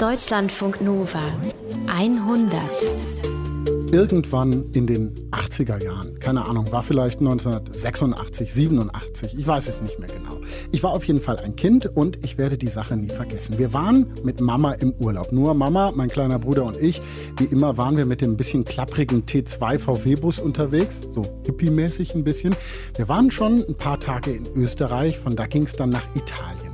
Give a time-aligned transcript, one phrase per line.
[0.00, 1.20] Deutschlandfunk Nova
[1.86, 2.58] 100.
[3.92, 9.98] Irgendwann in den 80er Jahren, keine Ahnung, war vielleicht 1986, 87, ich weiß es nicht
[9.98, 10.40] mehr genau.
[10.72, 13.58] Ich war auf jeden Fall ein Kind und ich werde die Sache nie vergessen.
[13.58, 15.32] Wir waren mit Mama im Urlaub.
[15.32, 17.02] Nur Mama, mein kleiner Bruder und ich.
[17.36, 22.56] Wie immer waren wir mit dem bisschen klapprigen T2 VW-Bus unterwegs, so hippie-mäßig ein bisschen.
[22.96, 26.69] Wir waren schon ein paar Tage in Österreich, von da ging es dann nach Italien.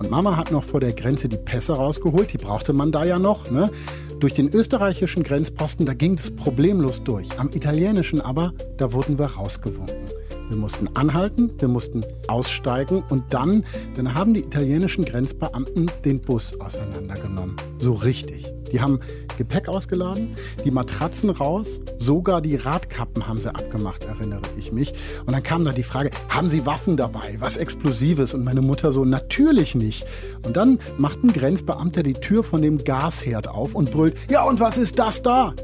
[0.00, 3.18] Und Mama hat noch vor der Grenze die Pässe rausgeholt, die brauchte man da ja
[3.18, 3.50] noch.
[3.50, 3.70] Ne?
[4.18, 7.38] Durch den österreichischen Grenzposten, da ging es problemlos durch.
[7.38, 10.19] Am italienischen aber, da wurden wir rausgewunken.
[10.50, 13.64] Wir mussten anhalten, wir mussten aussteigen und dann,
[13.94, 17.54] dann haben die italienischen Grenzbeamten den Bus auseinandergenommen.
[17.78, 18.52] So richtig.
[18.72, 18.98] Die haben
[19.38, 24.92] Gepäck ausgeladen, die Matratzen raus, sogar die Radkappen haben sie abgemacht, erinnere ich mich.
[25.24, 28.34] Und dann kam da die Frage, haben Sie Waffen dabei, was Explosives?
[28.34, 30.04] Und meine Mutter so, natürlich nicht.
[30.44, 34.58] Und dann macht ein Grenzbeamter die Tür von dem Gasherd auf und brüllt, ja und
[34.58, 35.54] was ist das da?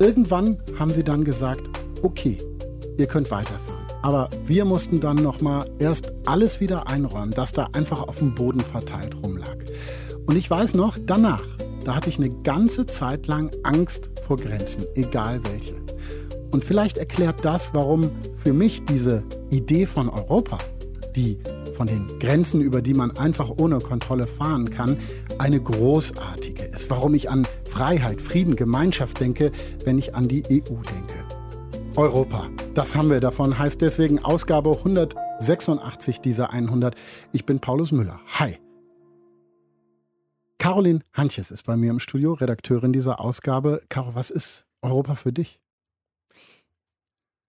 [0.00, 1.62] Irgendwann haben sie dann gesagt,
[2.02, 2.38] okay,
[2.98, 3.69] ihr könnt weiterfahren.
[4.02, 8.60] Aber wir mussten dann nochmal erst alles wieder einräumen, das da einfach auf dem Boden
[8.60, 9.56] verteilt rumlag.
[10.26, 11.42] Und ich weiß noch, danach,
[11.84, 15.74] da hatte ich eine ganze Zeit lang Angst vor Grenzen, egal welche.
[16.50, 18.10] Und vielleicht erklärt das, warum
[18.42, 20.58] für mich diese Idee von Europa,
[21.14, 21.38] die
[21.74, 24.98] von den Grenzen, über die man einfach ohne Kontrolle fahren kann,
[25.38, 26.90] eine großartige ist.
[26.90, 29.52] Warum ich an Freiheit, Frieden, Gemeinschaft denke,
[29.84, 31.19] wenn ich an die EU denke.
[31.96, 32.48] Europa.
[32.74, 36.94] Das haben wir davon, heißt deswegen Ausgabe 186 dieser 100.
[37.32, 38.20] Ich bin Paulus Müller.
[38.38, 38.58] Hi.
[40.58, 43.82] Caroline Hantjes ist bei mir im Studio, Redakteurin dieser Ausgabe.
[43.88, 45.58] Caro, was ist Europa für dich?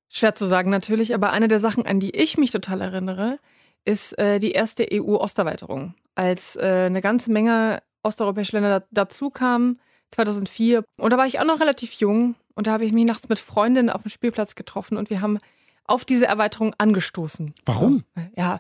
[0.10, 3.38] Schwer zu sagen natürlich, aber eine der Sachen, an die ich mich total erinnere,
[3.86, 5.94] ist äh, die erste EU-Osterweiterung.
[6.16, 9.80] Als äh, eine ganze Menge osteuropäische Länder da, dazu kamen,
[10.12, 10.84] 2004.
[10.98, 13.40] Und da war ich auch noch relativ jung und da habe ich mich nachts mit
[13.40, 15.40] Freundinnen auf dem Spielplatz getroffen und wir haben
[15.86, 17.56] auf diese Erweiterung angestoßen.
[17.66, 18.04] Warum?
[18.38, 18.60] Ja,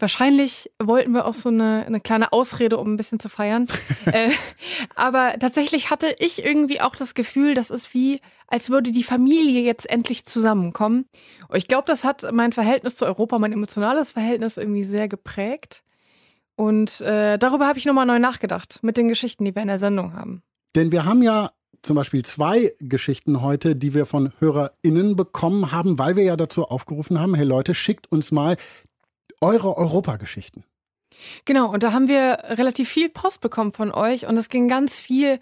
[0.00, 3.68] wahrscheinlich wollten wir auch so eine, eine kleine Ausrede, um ein bisschen zu feiern.
[4.06, 4.32] äh,
[4.96, 9.62] aber tatsächlich hatte ich irgendwie auch das Gefühl, das ist wie, als würde die Familie
[9.62, 11.04] jetzt endlich zusammenkommen.
[11.46, 15.84] Und ich glaube, das hat mein Verhältnis zu Europa, mein emotionales Verhältnis irgendwie sehr geprägt.
[16.56, 19.78] Und äh, darüber habe ich nochmal neu nachgedacht mit den Geschichten, die wir in der
[19.78, 20.42] Sendung haben.
[20.74, 21.52] Denn wir haben ja
[21.86, 26.64] zum Beispiel zwei Geschichten heute, die wir von HörerInnen bekommen haben, weil wir ja dazu
[26.64, 28.56] aufgerufen haben, hey Leute, schickt uns mal
[29.40, 30.64] eure Europageschichten.
[31.44, 34.98] Genau, und da haben wir relativ viel Post bekommen von euch und es ging ganz
[34.98, 35.38] viel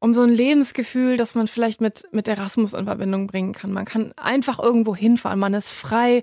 [0.00, 3.72] um so ein Lebensgefühl, das man vielleicht mit, mit Erasmus in Verbindung bringen kann.
[3.72, 6.22] Man kann einfach irgendwo hinfahren, man ist frei,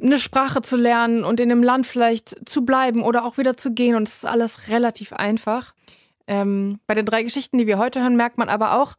[0.00, 3.72] eine Sprache zu lernen und in dem Land vielleicht zu bleiben oder auch wieder zu
[3.72, 5.74] gehen und es ist alles relativ einfach.
[6.28, 8.94] Ähm, bei den drei Geschichten, die wir heute hören, merkt man aber auch,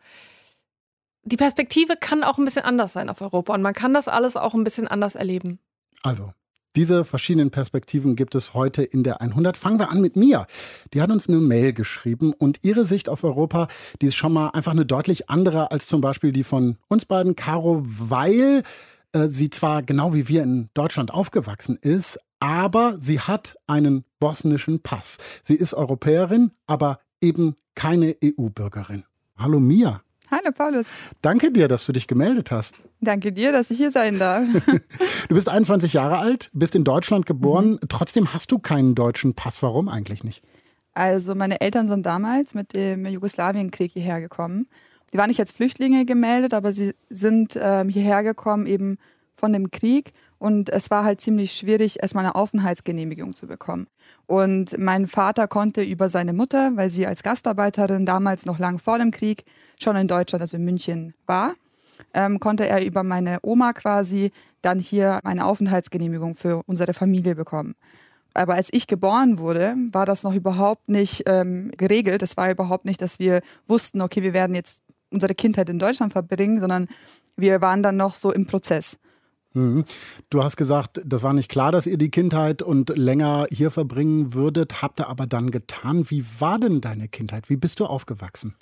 [1.23, 4.35] die Perspektive kann auch ein bisschen anders sein auf Europa und man kann das alles
[4.35, 5.59] auch ein bisschen anders erleben.
[6.01, 6.33] Also,
[6.75, 9.57] diese verschiedenen Perspektiven gibt es heute in der 100.
[9.57, 10.47] Fangen wir an mit Mia.
[10.93, 13.67] Die hat uns eine Mail geschrieben und ihre Sicht auf Europa,
[14.01, 17.35] die ist schon mal einfach eine deutlich andere als zum Beispiel die von uns beiden,
[17.35, 18.63] Caro, weil
[19.13, 24.81] äh, sie zwar genau wie wir in Deutschland aufgewachsen ist, aber sie hat einen bosnischen
[24.81, 25.17] Pass.
[25.43, 29.03] Sie ist Europäerin, aber eben keine EU-Bürgerin.
[29.37, 30.01] Hallo Mia.
[30.31, 30.85] Hallo Paulus.
[31.21, 32.75] Danke dir, dass du dich gemeldet hast.
[33.01, 34.45] Danke dir, dass ich hier sein darf.
[35.29, 37.79] du bist 21 Jahre alt, bist in Deutschland geboren, mhm.
[37.87, 39.63] trotzdem hast du keinen deutschen Pass.
[39.63, 40.43] Warum eigentlich nicht?
[40.93, 44.67] Also meine Eltern sind damals mit dem Jugoslawienkrieg hierher gekommen.
[45.11, 48.97] Sie waren nicht als Flüchtlinge gemeldet, aber sie sind ähm, hierher gekommen eben
[49.35, 53.87] von dem Krieg und es war halt ziemlich schwierig, erstmal eine Aufenthaltsgenehmigung zu bekommen.
[54.25, 58.97] Und mein Vater konnte über seine Mutter, weil sie als Gastarbeiterin damals noch lang vor
[58.97, 59.43] dem Krieg
[59.77, 61.53] schon in Deutschland, also in München war,
[62.13, 67.75] ähm, konnte er über meine Oma quasi dann hier eine Aufenthaltsgenehmigung für unsere Familie bekommen.
[68.33, 72.21] Aber als ich geboren wurde, war das noch überhaupt nicht ähm, geregelt.
[72.21, 76.13] Es war überhaupt nicht, dass wir wussten, okay, wir werden jetzt unsere Kindheit in Deutschland
[76.13, 76.87] verbringen, sondern
[77.35, 78.99] wir waren dann noch so im Prozess.
[79.53, 79.85] Mhm.
[80.29, 84.33] Du hast gesagt, das war nicht klar, dass ihr die Kindheit und länger hier verbringen
[84.33, 86.09] würdet, habt ihr aber dann getan.
[86.09, 87.49] Wie war denn deine Kindheit?
[87.49, 88.55] Wie bist du aufgewachsen?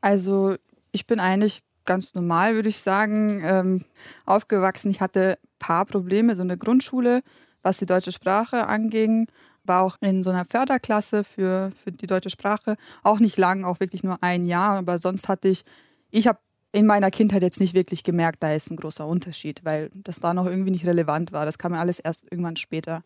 [0.00, 0.56] Also
[0.92, 3.84] ich bin eigentlich ganz normal, würde ich sagen, ähm,
[4.26, 4.90] aufgewachsen.
[4.90, 7.22] Ich hatte ein paar Probleme, so eine Grundschule,
[7.62, 9.28] was die deutsche Sprache anging.
[9.64, 12.76] War auch in so einer Förderklasse für, für die deutsche Sprache.
[13.02, 14.78] Auch nicht lang, auch wirklich nur ein Jahr.
[14.78, 15.64] Aber sonst hatte ich,
[16.10, 16.38] ich habe
[16.76, 20.34] in meiner Kindheit jetzt nicht wirklich gemerkt, da ist ein großer Unterschied, weil das da
[20.34, 21.46] noch irgendwie nicht relevant war.
[21.46, 23.02] Das kam mir alles erst irgendwann später.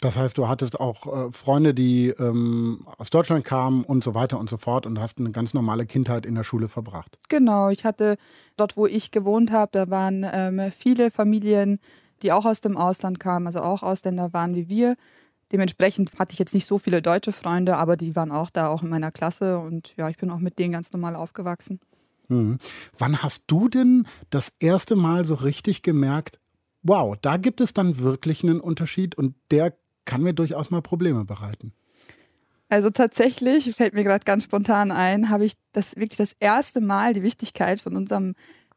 [0.00, 4.38] Das heißt, du hattest auch äh, Freunde, die ähm, aus Deutschland kamen und so weiter
[4.38, 7.18] und so fort und hast eine ganz normale Kindheit in der Schule verbracht.
[7.28, 8.18] Genau, ich hatte
[8.56, 11.80] dort, wo ich gewohnt habe, da waren ähm, viele Familien,
[12.22, 14.94] die auch aus dem Ausland kamen, also auch Ausländer waren wie wir.
[15.50, 18.84] Dementsprechend hatte ich jetzt nicht so viele deutsche Freunde, aber die waren auch da, auch
[18.84, 21.80] in meiner Klasse und ja, ich bin auch mit denen ganz normal aufgewachsen.
[22.28, 22.58] Mhm.
[22.98, 26.38] Wann hast du denn das erste Mal so richtig gemerkt,
[26.82, 31.24] wow, da gibt es dann wirklich einen Unterschied und der kann mir durchaus mal Probleme
[31.24, 31.72] bereiten?
[32.68, 37.12] Also tatsächlich fällt mir gerade ganz spontan ein, habe ich das wirklich das erste Mal
[37.12, 38.34] die Wichtigkeit von unserem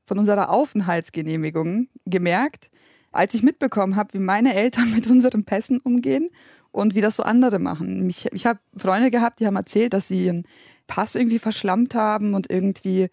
[0.09, 2.71] von unserer Aufenthaltsgenehmigung gemerkt,
[3.11, 6.29] als ich mitbekommen habe, wie meine Eltern mit unseren Pässen umgehen
[6.71, 8.09] und wie das so andere machen.
[8.09, 10.45] Ich, ich habe Freunde gehabt, die haben erzählt, dass sie ihren
[10.87, 13.09] Pass irgendwie verschlammt haben und irgendwie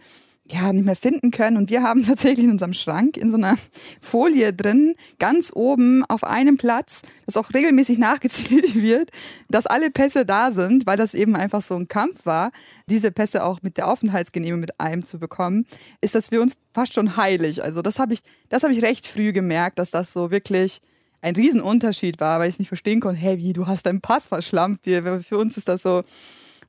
[0.50, 1.56] ja, nicht mehr finden können.
[1.56, 3.56] Und wir haben tatsächlich in unserem Schrank in so einer
[4.00, 9.10] Folie drin, ganz oben auf einem Platz, das auch regelmäßig nachgezählt wird,
[9.48, 12.52] dass alle Pässe da sind, weil das eben einfach so ein Kampf war,
[12.88, 15.66] diese Pässe auch mit der Aufenthaltsgenehmigung mit einem zu bekommen,
[16.00, 17.62] ist das für uns fast schon heilig.
[17.62, 20.80] Also das habe ich, das habe ich recht früh gemerkt, dass das so wirklich
[21.22, 24.28] ein Riesenunterschied war, weil ich es nicht verstehen konnte, hey, wie, du hast deinen Pass
[24.28, 24.84] verschlampt.
[24.84, 26.04] Für uns ist das so,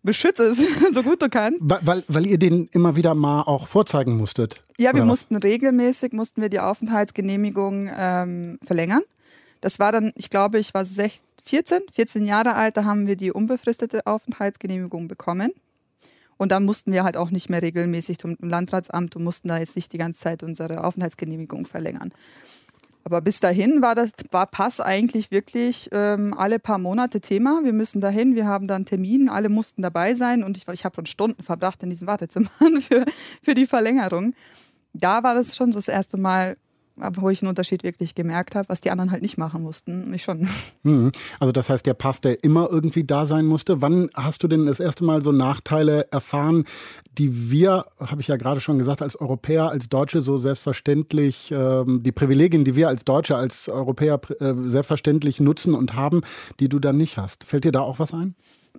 [0.04, 0.60] beschütze es
[0.94, 1.60] so gut du kannst.
[1.62, 4.62] Weil, weil, weil, ihr den immer wieder mal auch vorzeigen musstet?
[4.78, 9.02] Ja, wir mussten regelmäßig, mussten wir die Aufenthaltsgenehmigung ähm, verlängern.
[9.62, 13.16] Das war dann, ich glaube, ich war 16, 14, 14 Jahre alt, da haben wir
[13.16, 15.52] die unbefristete Aufenthaltsgenehmigung bekommen.
[16.38, 19.76] Und dann mussten wir halt auch nicht mehr regelmäßig zum Landratsamt und mussten da jetzt
[19.76, 22.14] nicht die ganze Zeit unsere Aufenthaltsgenehmigung verlängern.
[23.08, 27.62] Aber bis dahin war das war Pass eigentlich wirklich ähm, alle paar Monate Thema.
[27.64, 30.96] Wir müssen dahin, wir haben dann Termin, alle mussten dabei sein und ich, ich habe
[30.96, 33.06] schon Stunden verbracht in diesen Wartezimmern für,
[33.42, 34.34] für die Verlängerung.
[34.92, 36.58] Da war das schon so das erste Mal,
[36.98, 40.14] wo ich einen Unterschied wirklich gemerkt habe, was die anderen halt nicht machen mussten.
[40.14, 40.48] Ich schon.
[40.84, 41.12] Hm.
[41.40, 43.82] Also das heißt, der Pass, der immer irgendwie da sein musste.
[43.82, 46.66] Wann hast du denn das erste Mal so Nachteile erfahren,
[47.18, 52.04] die wir, habe ich ja gerade schon gesagt, als Europäer, als Deutsche so selbstverständlich, ähm,
[52.04, 56.22] die Privilegien, die wir als Deutsche, als Europäer äh, selbstverständlich nutzen und haben,
[56.60, 57.44] die du dann nicht hast.
[57.44, 58.36] Fällt dir da auch was ein?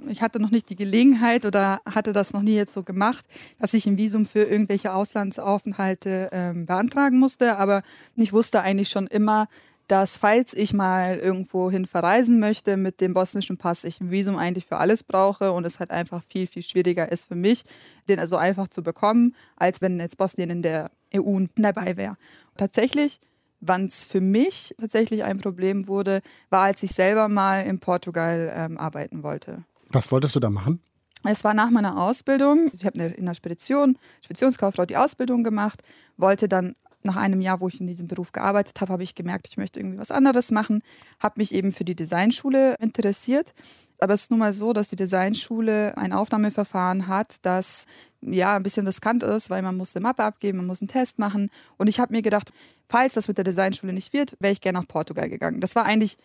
[0.08, 3.26] Ich hatte noch nicht die Gelegenheit oder hatte das noch nie jetzt so gemacht,
[3.58, 7.56] dass ich ein Visum für irgendwelche Auslandsaufenthalte ähm, beantragen musste.
[7.56, 7.82] Aber
[8.16, 9.48] ich wusste eigentlich schon immer,
[9.88, 14.66] dass falls ich mal irgendwohin verreisen möchte mit dem bosnischen Pass, ich ein Visum eigentlich
[14.66, 17.64] für alles brauche und es halt einfach viel, viel schwieriger ist für mich,
[18.08, 22.16] den also einfach zu bekommen, als wenn jetzt Bosnien in der EU dabei wäre.
[22.56, 23.18] Tatsächlich
[23.60, 28.52] Wann es für mich tatsächlich ein Problem wurde, war, als ich selber mal in Portugal
[28.54, 29.64] ähm, arbeiten wollte.
[29.90, 30.80] Was wolltest du da machen?
[31.24, 32.70] Es war nach meiner Ausbildung.
[32.72, 35.82] Ich habe in der Spedition, Speditionskauffrau, die Ausbildung gemacht,
[36.16, 39.48] wollte dann nach einem Jahr, wo ich in diesem Beruf gearbeitet habe, habe ich gemerkt,
[39.48, 40.82] ich möchte irgendwie was anderes machen,
[41.20, 43.54] habe mich eben für die Designschule interessiert.
[44.00, 47.86] Aber es ist nun mal so, dass die Designschule ein Aufnahmeverfahren hat, das
[48.20, 51.18] ja ein bisschen riskant ist, weil man muss eine Mappe abgeben, man muss einen Test
[51.18, 51.50] machen.
[51.78, 52.52] Und ich habe mir gedacht,
[52.88, 55.60] falls das mit der Designschule nicht wird, wäre ich gerne nach Portugal gegangen.
[55.60, 56.16] Das war eigentlich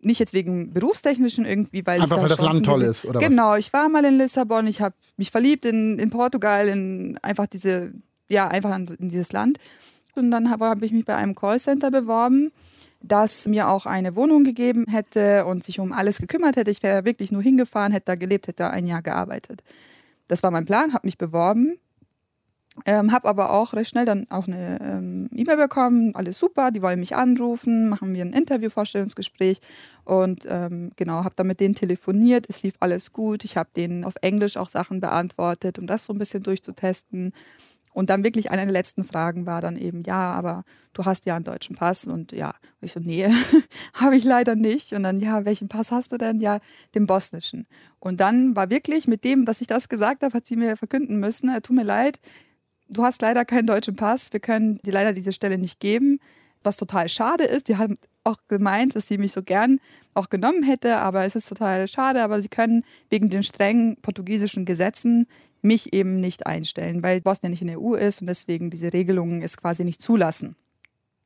[0.00, 3.52] nicht jetzt wegen berufstechnischen irgendwie, weil Einfach ich weil das Land toll ist, oder Genau,
[3.52, 3.60] was?
[3.60, 7.92] ich war mal in Lissabon, ich habe mich verliebt in, in Portugal, in einfach diese,
[8.28, 9.58] ja, einfach in dieses Land.
[10.14, 12.52] Und dann habe hab ich mich bei einem Callcenter beworben,
[13.02, 16.70] das mir auch eine Wohnung gegeben hätte und sich um alles gekümmert hätte.
[16.70, 19.62] Ich wäre wirklich nur hingefahren, hätte da gelebt, hätte da ein Jahr gearbeitet.
[20.28, 21.78] Das war mein Plan, habe mich beworben
[22.84, 26.82] ähm, habe aber auch recht schnell dann auch eine ähm, E-Mail bekommen, alles super, die
[26.82, 29.60] wollen mich anrufen, machen wir ein Interview, Vorstellungsgespräch
[30.04, 34.04] und ähm, genau, habe dann mit denen telefoniert, es lief alles gut, ich habe denen
[34.04, 37.32] auf Englisch auch Sachen beantwortet, um das so ein bisschen durchzutesten.
[37.96, 41.34] Und dann wirklich eine der letzten Fragen war dann eben, ja, aber du hast ja
[41.34, 43.26] einen deutschen Pass und ja, und ich so, nee,
[43.94, 44.92] habe ich leider nicht.
[44.92, 46.40] Und dann, ja, welchen Pass hast du denn?
[46.40, 46.60] Ja,
[46.94, 47.66] den bosnischen.
[47.98, 51.18] Und dann war wirklich mit dem, dass ich das gesagt habe, hat sie mir verkünden
[51.18, 52.20] müssen, tut mir leid,
[52.88, 56.20] du hast leider keinen deutschen Pass, wir können dir leider diese Stelle nicht geben,
[56.62, 57.68] was total schade ist.
[57.68, 59.78] Die haben auch gemeint, dass sie mich so gern
[60.14, 64.64] auch genommen hätte, aber es ist total schade, aber sie können wegen den strengen portugiesischen
[64.64, 65.26] Gesetzen
[65.62, 69.42] mich eben nicht einstellen, weil Bosnien nicht in der EU ist und deswegen diese Regelungen
[69.42, 70.56] es quasi nicht zulassen.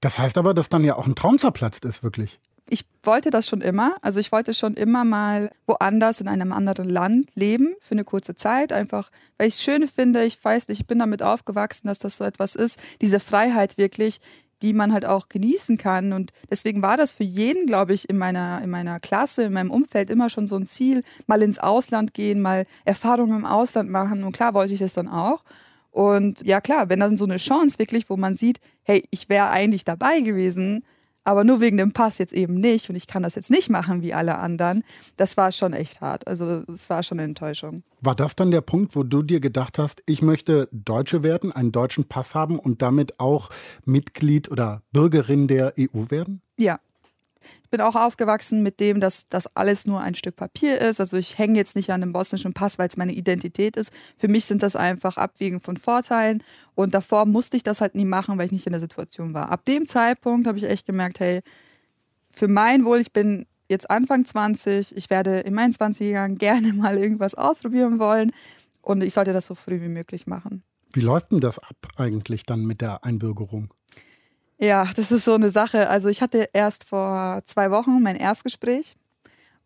[0.01, 2.41] Das heißt aber, dass dann ja auch ein Traum zerplatzt ist, wirklich
[2.71, 3.97] ich wollte das schon immer.
[4.01, 8.35] Also ich wollte schon immer mal woanders in einem anderen Land leben für eine kurze
[8.35, 8.73] Zeit.
[8.73, 10.25] Einfach, weil ich es schön finde.
[10.25, 12.79] Ich weiß nicht, ich bin damit aufgewachsen, dass das so etwas ist.
[13.01, 14.21] Diese Freiheit wirklich,
[14.63, 16.13] die man halt auch genießen kann.
[16.13, 19.71] Und deswegen war das für jeden, glaube ich, in meiner, in meiner Klasse, in meinem
[19.71, 24.25] Umfeld immer schon so ein Ziel, mal ins Ausland gehen, mal Erfahrungen im Ausland machen.
[24.25, 25.43] Und klar wollte ich das dann auch.
[25.91, 29.51] Und ja klar, wenn dann so eine Chance wirklich, wo man sieht, hey, ich wäre
[29.51, 30.85] eigentlich dabei gewesen,
[31.25, 34.03] aber nur wegen dem Pass jetzt eben nicht und ich kann das jetzt nicht machen
[34.03, 34.85] wie alle anderen,
[35.17, 36.27] das war schon echt hart.
[36.27, 37.83] Also es war schon eine Enttäuschung.
[38.01, 41.73] War das dann der Punkt, wo du dir gedacht hast, ich möchte Deutsche werden, einen
[41.73, 43.51] deutschen Pass haben und damit auch
[43.85, 46.43] Mitglied oder Bürgerin der EU werden?
[46.59, 46.79] Ja,
[47.71, 51.01] bin auch aufgewachsen mit dem, dass das alles nur ein Stück Papier ist.
[51.01, 53.93] Also ich hänge jetzt nicht an dem bosnischen Pass, weil es meine Identität ist.
[54.17, 56.43] Für mich sind das einfach Abwägen von Vorteilen.
[56.75, 59.51] Und davor musste ich das halt nie machen, weil ich nicht in der Situation war.
[59.51, 61.41] Ab dem Zeitpunkt habe ich echt gemerkt, hey,
[62.33, 66.73] für mein Wohl, ich bin jetzt Anfang 20, ich werde in meinen 20 Jahren gerne
[66.75, 68.33] mal irgendwas ausprobieren wollen.
[68.83, 70.63] Und ich sollte das so früh wie möglich machen.
[70.93, 73.73] Wie läuft denn das ab eigentlich dann mit der Einbürgerung?
[74.63, 75.89] Ja, das ist so eine Sache.
[75.89, 78.95] Also ich hatte erst vor zwei Wochen mein Erstgespräch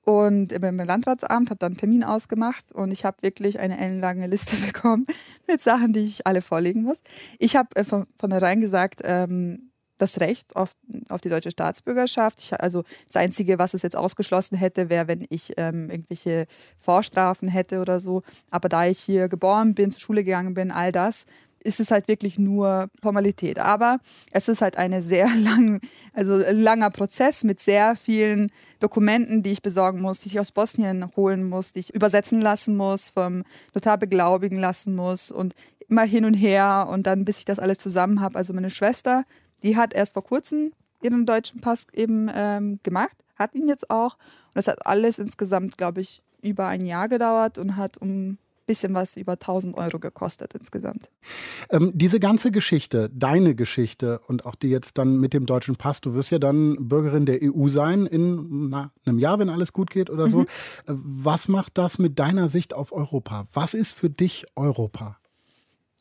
[0.02, 4.54] und beim Landratsamt habe dann einen Termin ausgemacht und ich habe wirklich eine ellenlange Liste
[4.66, 5.06] bekommen
[5.48, 7.02] mit Sachen, die ich alle vorlegen muss.
[7.40, 10.72] Ich habe äh, von vornherein gesagt, ähm, das Recht auf,
[11.08, 12.40] auf die deutsche Staatsbürgerschaft.
[12.40, 16.46] Ich, also das Einzige, was es jetzt ausgeschlossen hätte, wäre, wenn ich ähm, irgendwelche
[16.78, 18.22] Vorstrafen hätte oder so.
[18.50, 21.26] Aber da ich hier geboren bin, zur Schule gegangen bin, all das,
[21.64, 23.58] ist es halt wirklich nur Formalität.
[23.58, 23.98] Aber
[24.30, 25.80] es ist halt eine sehr lang,
[26.12, 31.10] also langer Prozess mit sehr vielen Dokumenten, die ich besorgen muss, die ich aus Bosnien
[31.16, 33.42] holen muss, die ich übersetzen lassen muss, vom
[33.74, 35.54] Notar beglaubigen lassen muss und
[35.88, 38.36] immer hin und her und dann, bis ich das alles zusammen habe.
[38.36, 39.24] Also meine Schwester,
[39.62, 44.14] die hat erst vor kurzem ihren deutschen Pass eben ähm, gemacht, hat ihn jetzt auch.
[44.14, 48.94] Und das hat alles insgesamt, glaube ich, über ein Jahr gedauert und hat um bisschen
[48.94, 51.10] was über 1000 Euro gekostet insgesamt.
[51.70, 56.00] Ähm, diese ganze Geschichte, deine Geschichte und auch die jetzt dann mit dem deutschen Pass,
[56.00, 59.90] du wirst ja dann Bürgerin der EU sein in na, einem Jahr, wenn alles gut
[59.90, 60.40] geht oder so.
[60.40, 60.46] Mhm.
[60.86, 63.46] Äh, was macht das mit deiner Sicht auf Europa?
[63.52, 65.18] Was ist für dich Europa?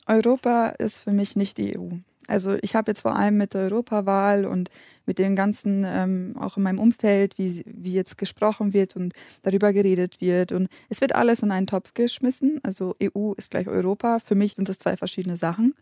[0.06, 1.88] Europa ist für mich nicht die EU.
[2.28, 4.70] Also ich habe jetzt vor allem mit der Europawahl und
[5.06, 9.12] mit dem ganzen, ähm, auch in meinem Umfeld, wie, wie jetzt gesprochen wird und
[9.42, 10.52] darüber geredet wird.
[10.52, 12.60] Und es wird alles in einen Topf geschmissen.
[12.62, 14.18] Also EU ist gleich Europa.
[14.18, 15.74] Für mich sind das zwei verschiedene Sachen,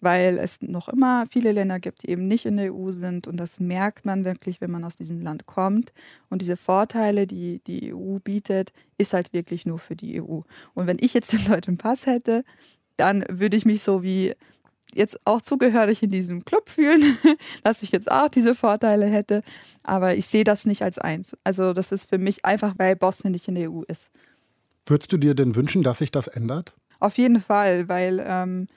[0.00, 3.26] weil es noch immer viele Länder gibt, die eben nicht in der EU sind.
[3.26, 5.92] Und das merkt man wirklich, wenn man aus diesem Land kommt.
[6.30, 10.40] Und diese Vorteile, die die EU bietet, ist halt wirklich nur für die EU.
[10.74, 12.44] Und wenn ich jetzt den deutschen Pass hätte,
[12.96, 14.34] dann würde ich mich so wie
[14.98, 17.02] jetzt auch zugehörig in diesem Club fühlen,
[17.62, 19.42] dass ich jetzt auch diese Vorteile hätte.
[19.82, 21.36] Aber ich sehe das nicht als eins.
[21.44, 24.10] Also das ist für mich einfach, weil Bosnien nicht in der EU ist.
[24.86, 26.72] Würdest du dir denn wünschen, dass sich das ändert?
[27.00, 28.68] Auf jeden Fall, weil ähm,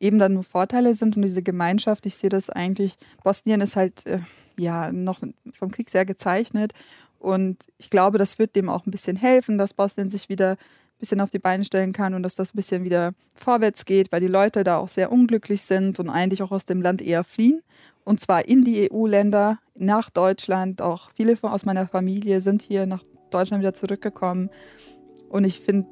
[0.00, 4.06] eben dann nur Vorteile sind und diese Gemeinschaft, ich sehe das eigentlich, Bosnien ist halt
[4.06, 4.20] äh,
[4.58, 5.20] ja noch
[5.52, 6.72] vom Krieg sehr gezeichnet
[7.18, 10.56] und ich glaube, das wird dem auch ein bisschen helfen, dass Bosnien sich wieder
[10.98, 14.20] bisschen auf die Beine stellen kann und dass das ein bisschen wieder vorwärts geht, weil
[14.20, 17.62] die Leute da auch sehr unglücklich sind und eigentlich auch aus dem Land eher fliehen.
[18.04, 20.82] Und zwar in die EU-Länder, nach Deutschland.
[20.82, 24.50] Auch viele von, aus meiner Familie sind hier nach Deutschland wieder zurückgekommen.
[25.28, 25.88] Und ich finde,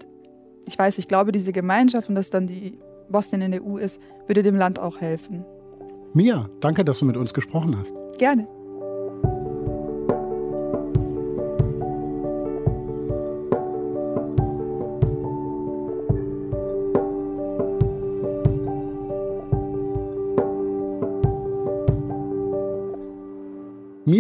[0.66, 4.00] ich weiß, ich glaube, diese Gemeinschaft und dass dann die Bosnien in der EU ist,
[4.26, 5.44] würde dem Land auch helfen.
[6.14, 7.92] Mia, danke, dass du mit uns gesprochen hast.
[8.18, 8.48] Gerne.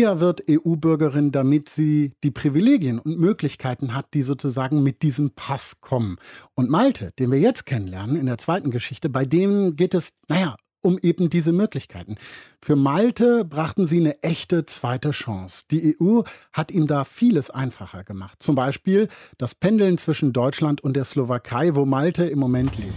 [0.04, 5.80] Mia wird EU-Bürgerin, damit sie die Privilegien und Möglichkeiten hat, die sozusagen mit diesem Pass
[5.80, 6.18] kommen.
[6.54, 10.56] Und Malte, den wir jetzt kennenlernen in der zweiten Geschichte, bei dem geht es, naja,
[10.82, 12.16] um eben diese Möglichkeiten.
[12.60, 15.62] Für Malte brachten sie eine echte zweite Chance.
[15.70, 16.20] Die EU
[16.52, 18.42] hat ihm da vieles einfacher gemacht.
[18.42, 19.08] Zum Beispiel
[19.38, 22.92] das Pendeln zwischen Deutschland und der Slowakei, wo Malte im Moment lebt.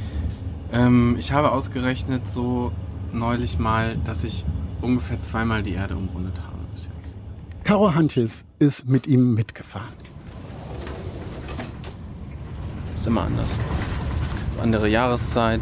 [0.74, 2.74] Ähm, ich habe ausgerechnet so
[3.14, 4.44] neulich mal, dass ich
[4.82, 6.57] ungefähr zweimal die Erde umrundet habe.
[7.68, 9.92] Caro Hantjes ist mit ihm mitgefahren.
[12.96, 13.50] Ist immer anders.
[14.62, 15.60] Andere Jahreszeit,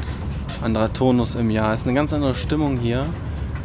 [0.61, 1.73] anderer Tonus im Jahr.
[1.73, 3.07] Ist eine ganz andere Stimmung hier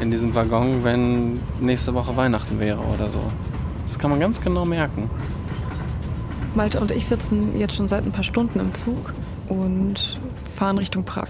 [0.00, 3.22] in diesem Waggon, wenn nächste Woche Weihnachten wäre oder so.
[3.86, 5.10] Das kann man ganz genau merken.
[6.54, 9.12] Malte und ich sitzen jetzt schon seit ein paar Stunden im Zug
[9.50, 10.18] und
[10.56, 11.28] fahren Richtung Prag.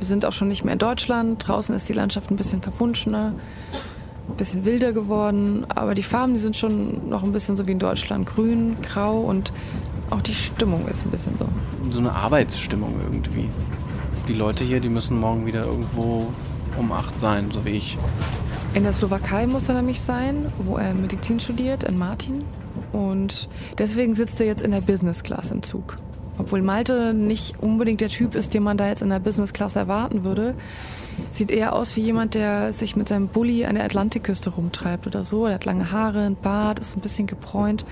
[0.00, 1.46] Wir sind auch schon nicht mehr in Deutschland.
[1.46, 3.32] Draußen ist die Landschaft ein bisschen verwunschener
[4.32, 7.72] ein bisschen wilder geworden, aber die Farben, die sind schon noch ein bisschen so wie
[7.72, 9.52] in Deutschland, grün, grau und
[10.10, 11.46] auch die Stimmung ist ein bisschen so.
[11.90, 13.48] So eine Arbeitsstimmung irgendwie.
[14.28, 16.28] Die Leute hier, die müssen morgen wieder irgendwo
[16.78, 17.98] um acht sein, so wie ich.
[18.74, 22.44] In der Slowakei muss er nämlich sein, wo er Medizin studiert, in Martin.
[22.92, 23.48] Und
[23.78, 25.98] deswegen sitzt er jetzt in der Business Class im Zug.
[26.38, 29.76] Obwohl Malte nicht unbedingt der Typ ist, den man da jetzt in der Business Class
[29.76, 30.54] erwarten würde,
[31.32, 35.24] Sieht eher aus wie jemand, der sich mit seinem Bulli an der Atlantikküste rumtreibt oder
[35.24, 35.46] so.
[35.46, 37.84] Er hat lange Haare, ein Bart, ist ein bisschen gebräunt.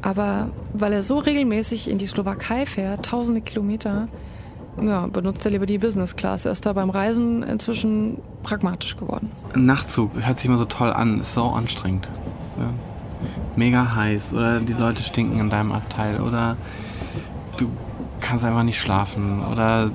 [0.00, 4.08] Aber weil er so regelmäßig in die Slowakei fährt, tausende Kilometer,
[4.80, 6.44] ja, benutzt er lieber die Business Class.
[6.44, 9.30] Er ist da beim Reisen inzwischen pragmatisch geworden.
[9.54, 12.08] Ein Nachtzug hört sich immer so toll an, ist so anstrengend.
[12.58, 12.70] Ja.
[13.54, 16.56] Mega heiß oder die Leute stinken in deinem Abteil oder
[17.58, 17.68] du
[18.20, 19.90] kannst einfach nicht schlafen oder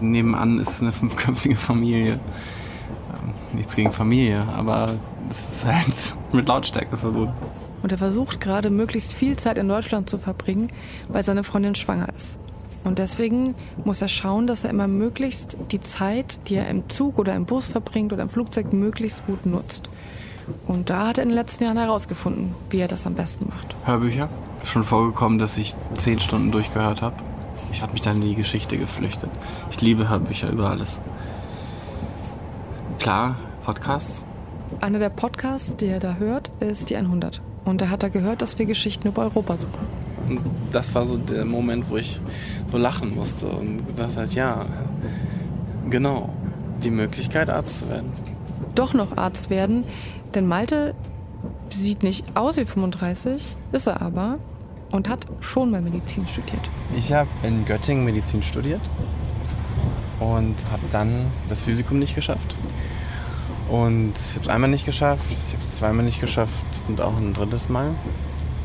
[0.00, 2.12] nebenan ist eine fünfköpfige Familie.
[2.12, 4.94] Ähm, nichts gegen Familie, aber
[5.28, 7.34] es ist halt mit Lautstärke verbunden.
[7.82, 10.70] Und er versucht gerade möglichst viel Zeit in Deutschland zu verbringen,
[11.08, 12.38] weil seine Freundin schwanger ist.
[12.84, 13.54] Und deswegen
[13.84, 17.44] muss er schauen, dass er immer möglichst die Zeit, die er im Zug oder im
[17.44, 19.90] Bus verbringt oder im Flugzeug, möglichst gut nutzt.
[20.66, 23.76] Und da hat er in den letzten Jahren herausgefunden, wie er das am besten macht.
[23.84, 24.28] Hörbücher?
[24.62, 27.16] Ist schon vorgekommen, dass ich zehn Stunden durchgehört habe.
[27.70, 29.30] Ich habe mich dann in die Geschichte geflüchtet.
[29.70, 31.00] Ich liebe Hörbücher über alles.
[32.98, 34.22] Klar, Podcasts.
[34.80, 37.40] Einer der Podcasts, die er da hört, ist die 100.
[37.64, 39.86] Und er hat da gehört, dass wir Geschichten über Europa suchen.
[40.28, 40.40] Und
[40.72, 42.20] das war so der Moment, wo ich
[42.70, 44.66] so lachen musste und gesagt hat, ja,
[45.88, 46.30] genau,
[46.82, 48.12] die Möglichkeit Arzt zu werden.
[48.74, 49.84] Doch noch Arzt werden,
[50.34, 50.94] denn Malte
[51.74, 54.38] sieht nicht aus wie 35, ist er aber
[54.90, 56.68] und hat schon mal Medizin studiert.
[56.96, 58.80] Ich habe in Göttingen Medizin studiert
[60.18, 62.56] und habe dann das Physikum nicht geschafft.
[63.68, 66.52] Und ich habe es einmal nicht geschafft, ich habe es zweimal nicht geschafft
[66.88, 67.92] und auch ein drittes Mal.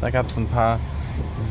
[0.02, 0.80] Da gab es ein paar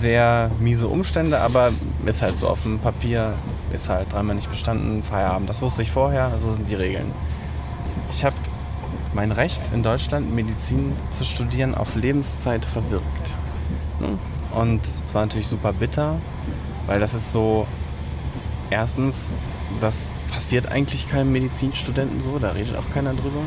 [0.01, 1.71] sehr miese Umstände, aber
[2.05, 3.35] ist halt so auf dem Papier,
[3.73, 5.49] ist halt dreimal nicht bestanden, Feierabend.
[5.49, 7.13] Das wusste ich vorher, so sind die Regeln.
[8.11, 8.37] Ich habe
[9.15, 13.35] mein Recht in Deutschland, Medizin zu studieren, auf Lebenszeit verwirkt.
[14.01, 14.19] Ne?
[14.55, 16.17] Und es war natürlich super bitter,
[16.87, 17.67] weil das ist so,
[18.71, 19.17] erstens,
[19.81, 23.43] das passiert eigentlich keinem Medizinstudenten so, da redet auch keiner drüber.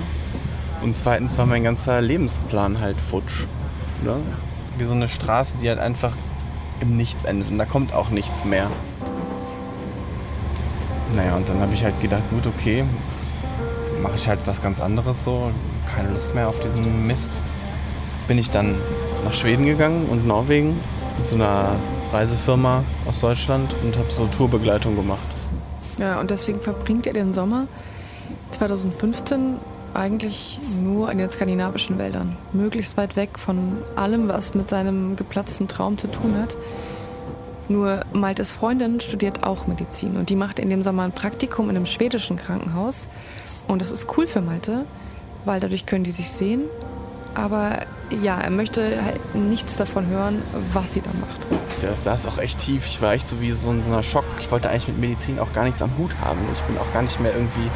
[0.82, 3.46] Und zweitens war mein ganzer Lebensplan halt futsch.
[4.04, 4.18] Ne?
[4.78, 6.14] wie so eine Straße, die halt einfach
[6.80, 8.68] im Nichts endet und da kommt auch nichts mehr.
[11.16, 12.84] Naja, und dann habe ich halt gedacht, gut, okay,
[14.02, 15.52] mache ich halt was ganz anderes so,
[15.96, 17.34] keine Lust mehr auf diesen Mist.
[18.28, 18.76] Bin ich dann
[19.24, 20.80] nach Schweden gegangen und Norwegen
[21.18, 21.76] mit so einer
[22.12, 25.28] Reisefirma aus Deutschland und habe so Tourbegleitung gemacht.
[25.98, 27.68] Ja, und deswegen verbringt er den Sommer
[28.52, 29.60] 2015
[29.94, 32.38] eigentlich nur in den skandinavischen Wäldern.
[32.54, 36.56] Möglichst weit weg von allem, was mit seinem geplatzten Traum zu tun hat.
[37.70, 41.76] Nur Maltes Freundin studiert auch Medizin und die macht in dem Sommer ein Praktikum in
[41.76, 43.08] einem schwedischen Krankenhaus.
[43.68, 44.86] Und das ist cool für Malte,
[45.44, 46.64] weil dadurch können die sich sehen.
[47.34, 47.80] Aber
[48.22, 50.42] ja, er möchte halt nichts davon hören,
[50.74, 51.42] was sie da macht.
[51.82, 52.86] Ja, das saß auch echt tief.
[52.86, 54.26] Ich war echt so wie so ein, so ein Schock.
[54.40, 56.40] Ich wollte eigentlich mit Medizin auch gar nichts am Hut haben.
[56.54, 57.70] Ich bin auch gar nicht mehr irgendwie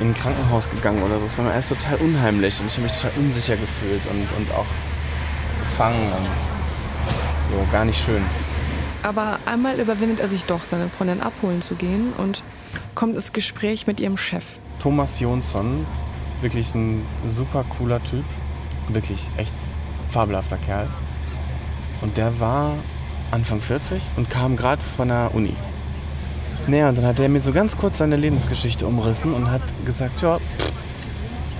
[0.00, 1.26] in ein Krankenhaus gegangen oder so.
[1.26, 4.54] Es war mir alles total unheimlich und ich habe mich total unsicher gefühlt und, und
[4.54, 4.66] auch
[5.60, 6.12] gefangen
[7.44, 8.22] so gar nicht schön.
[9.02, 12.42] Aber einmal überwindet er sich doch, seine Freundin abholen zu gehen und
[12.94, 14.44] kommt ins Gespräch mit ihrem Chef.
[14.80, 15.86] Thomas Jonsson,
[16.40, 18.24] wirklich ein super cooler Typ,
[18.88, 19.52] wirklich echt
[20.08, 20.88] fabelhafter Kerl.
[22.00, 22.76] Und der war
[23.30, 25.54] Anfang 40 und kam gerade von der Uni.
[26.66, 30.22] Naja, und dann hat er mir so ganz kurz seine Lebensgeschichte umrissen und hat gesagt,
[30.22, 30.38] ja,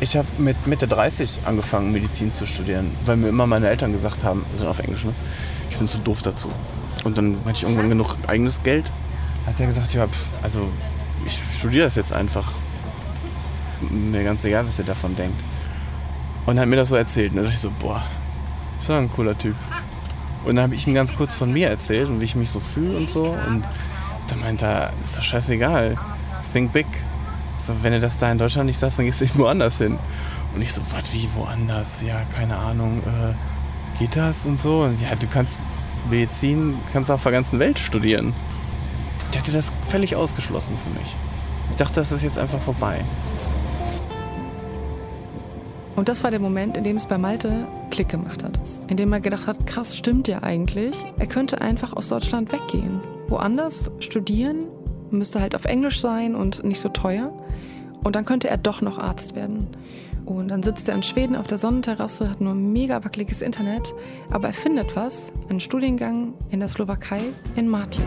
[0.00, 4.24] ich habe mit Mitte 30 angefangen, Medizin zu studieren, weil mir immer meine Eltern gesagt
[4.24, 5.12] haben, also auf Englisch, ne?
[5.70, 6.48] ich bin zu doof dazu.
[7.04, 8.90] Und dann hatte ich irgendwann genug eigenes Geld.
[9.46, 10.06] Hat er gesagt, ja,
[10.42, 10.68] also
[11.26, 12.52] ich studiere das jetzt einfach.
[13.90, 15.38] Mir ganz egal, was er davon denkt.
[16.46, 17.30] Und hat mir das so erzählt.
[17.30, 18.02] Und dann dachte ich so, boah,
[18.78, 19.56] das war ein cooler Typ.
[20.44, 22.60] Und dann habe ich ihm ganz kurz von mir erzählt und wie ich mich so
[22.60, 23.34] fühle und so.
[23.46, 23.64] Und
[24.28, 25.96] da meint er, ist doch scheißegal.
[26.52, 26.86] Think big.
[27.58, 29.98] So, wenn du das da in Deutschland nicht sagst, dann gehst du irgendwo anders hin.
[30.54, 32.02] Und ich so, was, wie, woanders?
[32.02, 33.02] Ja, keine Ahnung.
[33.06, 34.82] Äh, geht das und so?
[34.82, 35.58] Und ja, du kannst
[36.10, 38.34] Medizin, kannst auf der ganzen Welt studieren.
[39.32, 41.16] Der hatte das völlig ausgeschlossen für mich.
[41.70, 43.00] Ich dachte, das ist jetzt einfach vorbei.
[45.96, 48.58] Und das war der Moment, in dem es bei Malte Klick gemacht hat.
[48.88, 51.04] In dem er gedacht hat, krass, stimmt ja eigentlich.
[51.18, 54.66] Er könnte einfach aus Deutschland weggehen woanders studieren,
[55.10, 57.32] müsste halt auf Englisch sein und nicht so teuer.
[58.02, 59.68] Und dann könnte er doch noch Arzt werden.
[60.26, 63.94] Und dann sitzt er in Schweden auf der Sonnenterrasse, hat nur mega wackeliges Internet,
[64.30, 67.20] aber er findet was, einen Studiengang in der Slowakei
[67.56, 68.04] in Martin.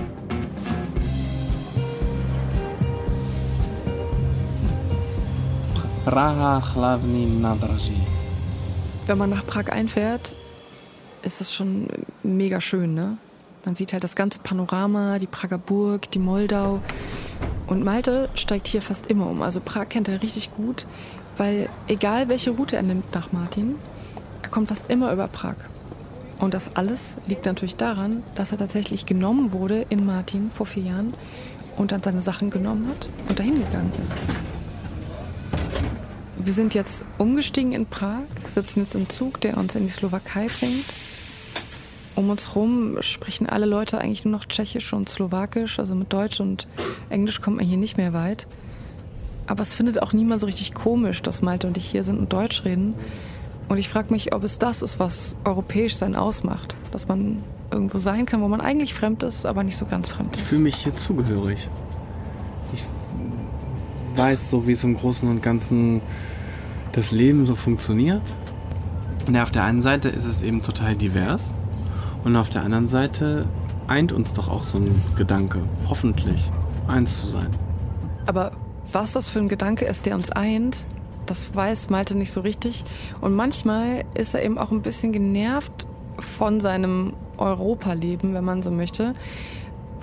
[6.08, 8.00] Praha Hlavni Nadraji.
[9.08, 10.38] Wenn man nach Prag einfährt,
[11.22, 11.89] ist es schon
[12.24, 13.17] mega schön, ne?
[13.65, 16.80] Man sieht halt das ganze Panorama, die Prager Burg, die Moldau.
[17.67, 19.41] Und Malte steigt hier fast immer um.
[19.41, 20.86] Also Prag kennt er richtig gut,
[21.36, 23.76] weil egal welche Route er nimmt nach Martin,
[24.43, 25.56] er kommt fast immer über Prag.
[26.39, 30.84] Und das alles liegt natürlich daran, dass er tatsächlich genommen wurde in Martin vor vier
[30.84, 31.13] Jahren
[31.76, 34.13] und dann seine Sachen genommen hat und dahin gegangen ist.
[36.39, 40.47] Wir sind jetzt umgestiegen in Prag, sitzen jetzt im Zug, der uns in die Slowakei
[40.47, 40.86] bringt.
[42.15, 46.39] Um uns herum sprechen alle Leute eigentlich nur noch Tschechisch und Slowakisch, also mit Deutsch
[46.39, 46.67] und
[47.10, 48.47] Englisch kommt man hier nicht mehr weit.
[49.47, 52.34] Aber es findet auch niemand so richtig komisch, dass Malte und ich hier sind und
[52.34, 52.93] Deutsch reden.
[53.67, 56.76] Und ich frage mich, ob es das ist, was europäisch sein ausmacht.
[56.91, 60.36] Dass man irgendwo sein kann, wo man eigentlich fremd ist, aber nicht so ganz fremd
[60.36, 60.43] ist.
[60.43, 61.69] Ich fühle mich hier zugehörig.
[62.73, 62.84] Ich
[64.17, 66.01] weiß so, wie es im Großen und Ganzen
[66.93, 68.21] das Leben so funktioniert.
[69.27, 71.53] Und auf der einen Seite ist es eben total divers.
[72.23, 73.45] Und auf der anderen Seite
[73.88, 76.51] eint uns doch auch so ein Gedanke, hoffentlich,
[76.88, 77.47] eins zu sein.
[78.25, 78.51] Aber
[78.91, 80.86] was das für ein Gedanke ist, der uns eint,
[81.25, 82.84] das weiß Malte nicht so richtig.
[83.21, 85.88] Und manchmal ist er eben auch ein bisschen genervt
[86.19, 89.13] von seinem Europaleben, wenn man so möchte.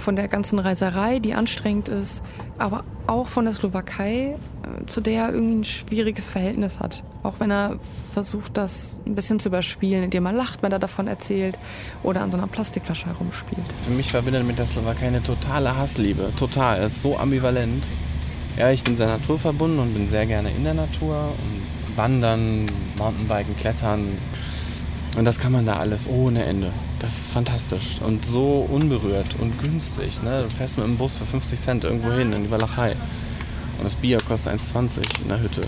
[0.05, 2.23] Von der ganzen Reiserei, die anstrengend ist,
[2.59, 7.03] aber auch von der Slowakei, äh, zu der er irgendwie ein schwieriges Verhältnis hat.
[7.23, 7.79] Auch wenn er
[8.13, 11.59] versucht, das ein bisschen zu überspielen, indem er lacht, wenn er davon erzählt
[12.03, 13.65] oder an so einer Plastikflasche herumspielt.
[13.85, 16.33] Für mich verbindet mit der Slowakei eine totale Hassliebe.
[16.37, 16.83] Total.
[16.83, 17.89] Es ist so ambivalent.
[18.59, 21.33] Ja, ich bin sehr naturverbunden und bin sehr gerne in der Natur.
[21.39, 22.67] Und wandern,
[22.99, 24.19] Mountainbiken, Klettern.
[25.17, 26.73] Und das kann man da alles ohne Ende.
[27.05, 30.23] Das ist fantastisch und so unberührt und günstig.
[30.23, 30.43] Ne?
[30.43, 32.93] Du fährst mit dem Bus für 50 Cent irgendwo hin in die Walachei.
[32.93, 35.61] Und das Bier kostet 1,20 in der Hütte.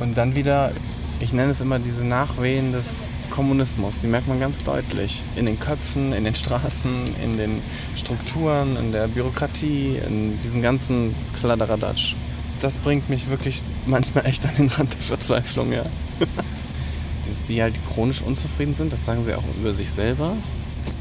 [0.00, 0.72] Und dann wieder,
[1.20, 2.86] ich nenne es immer diese Nachwehen des
[3.30, 4.00] Kommunismus.
[4.02, 5.22] Die merkt man ganz deutlich.
[5.36, 7.62] In den Köpfen, in den Straßen, in den
[7.94, 12.16] Strukturen, in der Bürokratie, in diesem ganzen Kladderadatsch.
[12.60, 15.84] Das bringt mich wirklich manchmal echt an den Rand der Verzweiflung, ja.
[17.48, 20.34] Die halt chronisch unzufrieden sind, das sagen sie auch über sich selber.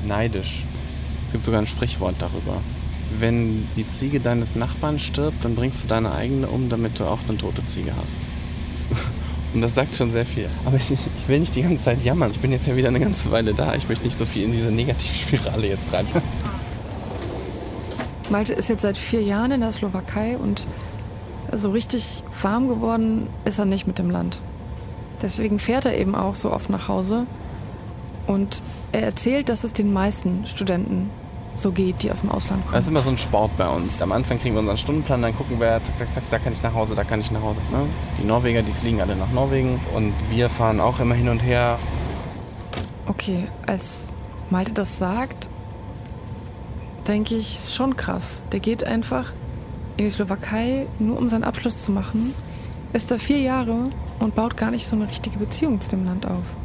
[0.08, 0.64] Neidisch.
[1.28, 2.62] Es gibt sogar ein Sprichwort darüber.
[3.20, 7.20] Wenn die Ziege deines Nachbarn stirbt, dann bringst du deine eigene um, damit du auch
[7.28, 8.20] eine tote Ziege hast.
[9.54, 10.50] Und das sagt schon sehr viel.
[10.66, 12.32] Aber ich, ich, will nicht die ganze Zeit jammern.
[12.32, 13.76] Ich bin jetzt ja wieder eine ganze Weile da.
[13.76, 16.08] Ich möchte nicht so viel in diese Negativspirale jetzt rein.
[18.32, 20.66] Malte ist jetzt seit vier Jahren in der Slowakei und
[21.52, 24.40] so richtig warm geworden ist er nicht mit dem Land.
[25.22, 27.28] Deswegen fährt er eben auch so oft nach Hause.
[28.26, 28.62] Und
[28.94, 31.10] er erzählt, dass es den meisten Studenten
[31.56, 32.76] so geht, die aus dem Ausland kommen.
[32.76, 34.02] Das ist immer so ein Sport bei uns.
[34.02, 36.64] Am Anfang kriegen wir unseren Stundenplan, dann gucken wir, zack, zack, zack, da kann ich
[36.64, 37.62] nach Hause, da kann ich nach Hause.
[37.72, 37.86] Ne?
[38.20, 41.78] Die Norweger, die fliegen alle nach Norwegen und wir fahren auch immer hin und her.
[43.06, 44.08] Okay, als
[44.50, 45.50] Malte das sagt,
[47.08, 48.42] denke ich, ist schon krass.
[48.52, 49.34] Der geht einfach
[49.98, 52.34] in die Slowakei, nur um seinen Abschluss zu machen,
[52.94, 56.26] ist da vier Jahre und baut gar nicht so eine richtige Beziehung zu dem Land
[56.26, 56.63] auf.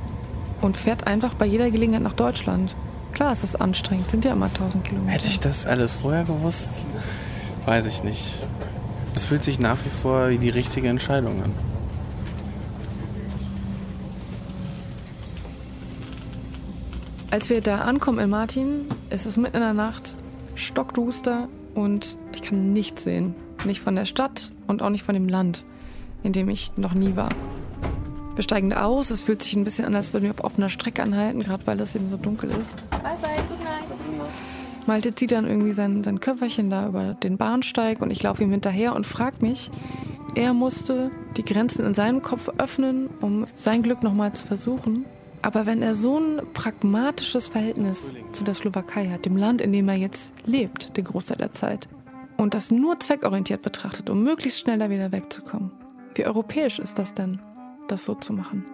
[0.61, 2.75] Und fährt einfach bei jeder Gelegenheit nach Deutschland.
[3.13, 5.13] Klar, es ist anstrengend, sind ja immer 1000 Kilometer.
[5.13, 6.69] Hätte ich das alles vorher gewusst?
[7.65, 8.33] Weiß ich nicht.
[9.15, 11.53] Es fühlt sich nach wie vor wie die richtige Entscheidung an.
[17.31, 20.15] Als wir da ankommen in Martin, ist es mitten in der Nacht,
[20.55, 23.35] stockduster und ich kann nichts sehen.
[23.67, 25.65] Nicht von der Stadt und auch nicht von dem Land,
[26.23, 27.29] in dem ich noch nie war.
[28.39, 29.11] Wir steigen aus.
[29.11, 31.81] Es fühlt sich ein bisschen an, als würden wir auf offener Strecke anhalten, gerade weil
[31.81, 32.77] es eben so dunkel ist.
[32.91, 34.87] Bye, bye, good night.
[34.87, 38.53] Malte zieht dann irgendwie sein, sein Köfferchen da über den Bahnsteig und ich laufe ihm
[38.53, 39.73] hinterher und frage mich,
[40.37, 45.05] er musste die Grenzen in seinem Kopf öffnen, um sein Glück nochmal zu versuchen.
[45.43, 49.89] Aber wenn er so ein pragmatisches Verhältnis zu der Slowakei hat, dem Land, in dem
[49.89, 51.89] er jetzt lebt, den Großteil der Zeit,
[52.37, 55.73] und das nur zweckorientiert betrachtet, um möglichst schnell da wieder wegzukommen,
[56.15, 57.41] wie europäisch ist das denn?
[57.89, 58.65] Das so zu machen.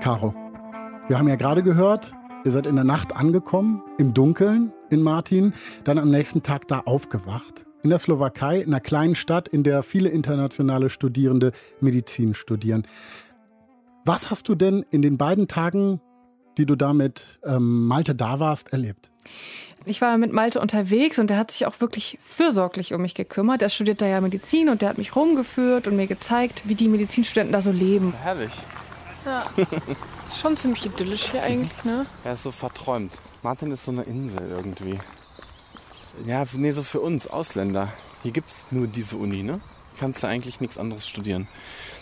[0.00, 0.34] Caro,
[1.08, 2.12] wir haben ja gerade gehört,
[2.44, 5.52] ihr seid in der Nacht angekommen, im Dunkeln in Martin,
[5.84, 7.66] dann am nächsten Tag da aufgewacht.
[7.82, 12.86] In der Slowakei, in einer kleinen Stadt, in der viele internationale Studierende Medizin studieren.
[14.04, 16.00] Was hast du denn in den beiden Tagen,
[16.58, 19.10] die du da mit ähm, Malte da warst, erlebt?
[19.86, 23.62] Ich war mit Malte unterwegs und der hat sich auch wirklich fürsorglich um mich gekümmert.
[23.62, 26.88] Er studiert da ja Medizin und der hat mich rumgeführt und mir gezeigt, wie die
[26.88, 28.12] Medizinstudenten da so leben.
[28.22, 28.52] Herrlich.
[29.24, 29.44] Ja.
[30.26, 32.06] ist schon ziemlich idyllisch hier eigentlich, ne?
[32.24, 33.12] Er ist so verträumt.
[33.42, 34.98] Martin ist so eine Insel irgendwie.
[36.26, 37.88] Ja, nee, so für uns Ausländer.
[38.22, 39.60] Hier gibt es nur diese Uni, ne?
[39.98, 41.48] Kannst du eigentlich nichts anderes studieren.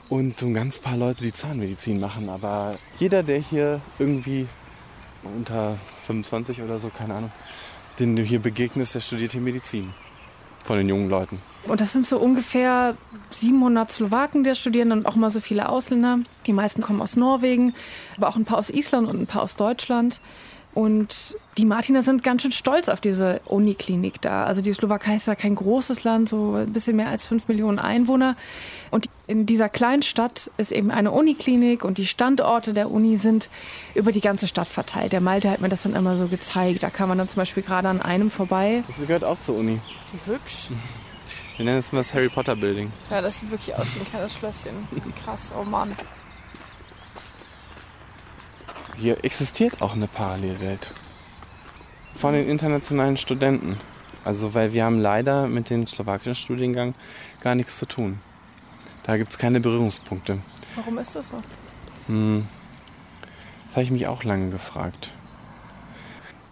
[0.09, 2.29] Und so ein ganz paar Leute, die Zahnmedizin machen.
[2.29, 4.49] Aber jeder, der hier irgendwie
[5.23, 7.33] unter 25 oder so, keine Ahnung,
[7.99, 9.93] den du hier begegnest, der studiert hier Medizin.
[10.65, 11.41] Von den jungen Leuten.
[11.67, 12.95] Und das sind so ungefähr
[13.31, 16.19] 700 Slowaken, die studieren und auch mal so viele Ausländer.
[16.47, 17.75] Die meisten kommen aus Norwegen,
[18.17, 20.21] aber auch ein paar aus Island und ein paar aus Deutschland.
[20.79, 24.45] Und die Martiner sind ganz schön stolz auf diese Uniklinik da.
[24.45, 27.81] Also die Slowakei ist ja kein großes Land, so ein bisschen mehr als fünf Millionen
[27.81, 28.37] Einwohner.
[28.93, 33.51] Und in dieser kleinen Stadt ist eben eine Uniklinik und die Standorte der Uni sind
[33.97, 35.13] über die ganze Stadt verteilt.
[35.13, 36.85] Der Malte hat mir das dann immer so gezeigt.
[36.85, 38.85] Da kann man dann zum Beispiel gerade an einem vorbei.
[38.87, 39.81] Das gehört auch zur Uni.
[40.13, 40.69] Wie hübsch.
[41.57, 42.93] Wir nennen es immer das Harry Potter Building.
[43.11, 44.75] Ja, das sieht wirklich aus wie ein kleines Schlösschen.
[45.25, 45.91] Krass, oh Mann.
[49.01, 50.91] Hier existiert auch eine Parallelwelt.
[52.17, 53.79] Von den internationalen Studenten.
[54.25, 56.95] Also, weil wir haben leider mit dem slowakischen Studiengang
[57.41, 58.19] gar nichts zu tun.
[59.05, 60.39] Da gibt es keine Berührungspunkte.
[60.75, 61.37] Warum ist das so?
[62.09, 62.49] Hm.
[63.69, 65.13] Das habe ich mich auch lange gefragt.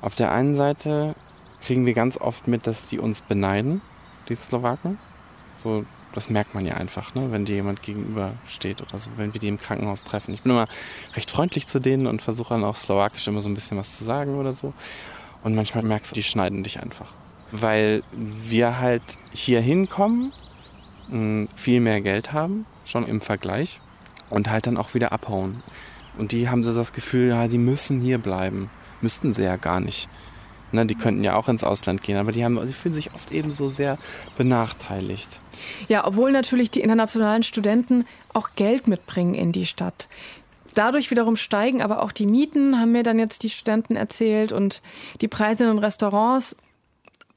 [0.01, 1.17] Auf der einen Seite
[1.63, 3.83] kriegen wir ganz oft mit, dass die uns beneiden,
[4.29, 4.99] die Slowaken.
[5.57, 7.31] So, das merkt man ja einfach, ne?
[7.31, 10.33] wenn dir jemand gegenüber steht oder so, wenn wir die im Krankenhaus treffen.
[10.35, 10.67] Ich bin immer
[11.15, 14.05] recht freundlich zu denen und versuche dann auch slowakisch immer so ein bisschen was zu
[14.05, 14.73] sagen oder so.
[15.43, 17.09] Und manchmal merkst du, die schneiden dich einfach.
[17.53, 20.33] Weil wir halt hier hinkommen,
[21.55, 23.81] viel mehr Geld haben, schon im Vergleich,
[24.29, 25.63] und halt dann auch wieder abhauen.
[26.19, 28.71] Und die haben so das Gefühl, ja, die müssen hier bleiben.
[29.01, 30.09] Müssten sie ja gar nicht.
[30.73, 33.31] Ne, die könnten ja auch ins Ausland gehen, aber die, haben, die fühlen sich oft
[33.31, 33.99] eben so sehr
[34.37, 35.39] benachteiligt.
[35.89, 40.09] Ja, obwohl natürlich die internationalen Studenten auch Geld mitbringen in die Stadt.
[40.75, 44.53] Dadurch wiederum steigen aber auch die Mieten, haben mir dann jetzt die Studenten erzählt.
[44.53, 44.83] Und
[45.23, 46.55] die Preise in den Restaurants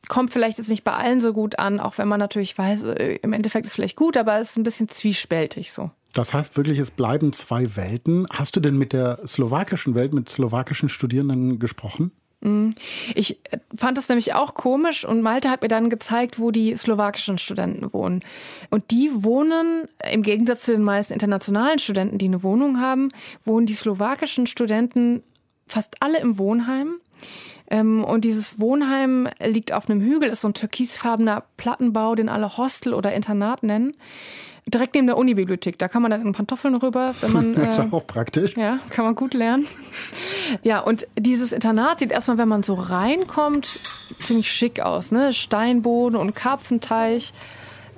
[0.09, 3.19] kommt vielleicht jetzt nicht bei allen so gut an, auch wenn man natürlich weiß, äh,
[3.21, 5.91] im Endeffekt ist es vielleicht gut, aber es ist ein bisschen zwiespältig so.
[6.13, 8.25] Das heißt wirklich, es bleiben zwei Welten.
[8.33, 12.11] Hast du denn mit der slowakischen Welt, mit slowakischen Studierenden gesprochen?
[12.41, 12.73] Mhm.
[13.15, 16.75] Ich äh, fand das nämlich auch komisch und Malte hat mir dann gezeigt, wo die
[16.75, 18.21] slowakischen Studenten wohnen.
[18.69, 23.09] Und die wohnen, im Gegensatz zu den meisten internationalen Studenten, die eine Wohnung haben,
[23.43, 25.23] wohnen die slowakischen Studenten
[25.67, 26.95] fast alle im Wohnheim.
[27.69, 32.57] Ähm, und dieses Wohnheim liegt auf einem Hügel, ist so ein türkisfarbener Plattenbau, den alle
[32.57, 33.93] Hostel oder Internat nennen
[34.69, 35.77] direkt neben der Unibibliothek.
[35.77, 37.49] Da kann man dann in Pantoffeln rüber, wenn man.
[37.59, 38.55] Äh, ist auch praktisch.
[38.55, 39.65] Ja, kann man gut lernen.
[40.63, 43.79] Ja, und dieses Internat sieht erstmal, wenn man so reinkommt,
[44.19, 45.11] ziemlich schick aus.
[45.11, 45.33] Ne?
[45.33, 47.33] Steinboden und Karpfenteich.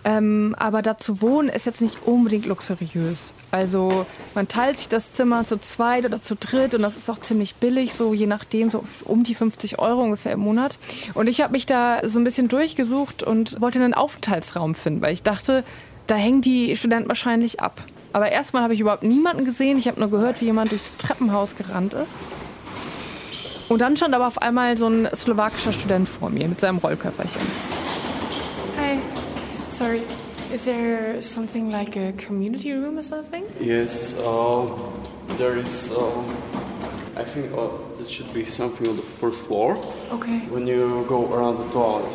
[0.04, 3.34] Ähm, aber da zu wohnen ist jetzt nicht unbedingt luxuriös.
[3.52, 7.20] Also man teilt sich das Zimmer zu zweit oder zu dritt und das ist auch
[7.20, 10.80] ziemlich billig, so je nachdem, so um die 50 Euro ungefähr im Monat.
[11.14, 15.14] Und ich habe mich da so ein bisschen durchgesucht und wollte einen Aufenthaltsraum finden, weil
[15.14, 15.64] ich dachte,
[16.12, 17.82] da hängen die Studenten wahrscheinlich ab.
[18.12, 19.78] Aber erstmal habe ich überhaupt niemanden gesehen.
[19.78, 22.17] Ich habe nur gehört, wie jemand durchs Treppenhaus gerannt ist.
[23.69, 27.41] Und dann stand aber auf einmal so ein slowakischer Student vor mir mit seinem Rollköfferchen.
[28.78, 29.00] Hi,
[29.69, 30.02] sorry.
[30.54, 33.43] Is there something like a community room or something?
[33.62, 34.65] Yes, uh,
[35.38, 35.91] there is.
[35.91, 36.12] Uh,
[37.17, 37.69] I think uh,
[38.02, 39.78] it should be something on the first floor.
[40.12, 40.41] Okay.
[40.50, 42.13] When you go around the toilet.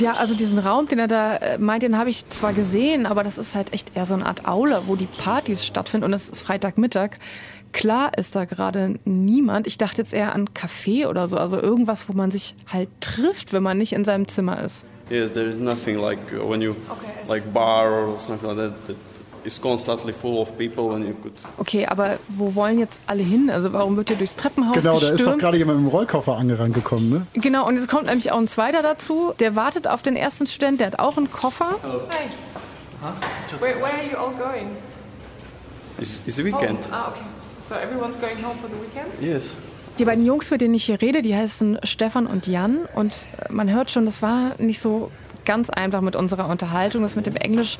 [0.00, 3.24] Ja, also diesen Raum, den er da äh, meint, den habe ich zwar gesehen, aber
[3.24, 6.28] das ist halt echt eher so eine Art Aula, wo die Partys stattfinden und es
[6.28, 7.18] ist Freitagmittag.
[7.72, 9.66] Klar ist da gerade niemand.
[9.66, 13.52] Ich dachte jetzt eher an Café oder so, also irgendwas, wo man sich halt trifft,
[13.52, 14.84] wenn man nicht in seinem Zimmer ist.
[15.10, 18.86] Yes, there is nothing like uh, when you okay, like bar or something like that.
[18.86, 18.96] that
[19.44, 21.32] is constantly full of people and you could.
[21.58, 23.50] Okay, aber wo wollen jetzt alle hin?
[23.50, 25.20] Also warum wird hier durchs Treppenhaus Genau, gestürmt?
[25.20, 27.26] da ist doch gerade jemand mit dem Rollkoffer angerannt gekommen, ne?
[27.34, 29.32] Genau, und jetzt kommt nämlich auch ein zweiter dazu.
[29.40, 31.76] Der wartet auf den ersten Student, der hat auch einen Koffer.
[31.82, 32.00] Hello.
[32.10, 32.28] Hi.
[33.00, 33.60] Huh?
[33.60, 34.70] Where, where are you all going?
[36.00, 36.84] It's, it's the weekend.
[36.86, 36.92] Home.
[36.94, 37.20] Ah, okay.
[37.68, 39.06] So everyone's going home for the weekend?
[39.20, 39.54] Yes.
[39.98, 42.86] Die beiden Jungs, mit denen ich hier rede, die heißen Stefan und Jan.
[42.94, 45.10] Und man hört schon, das war nicht so
[45.44, 47.02] ganz einfach mit unserer Unterhaltung.
[47.02, 47.78] Das mit dem Englisch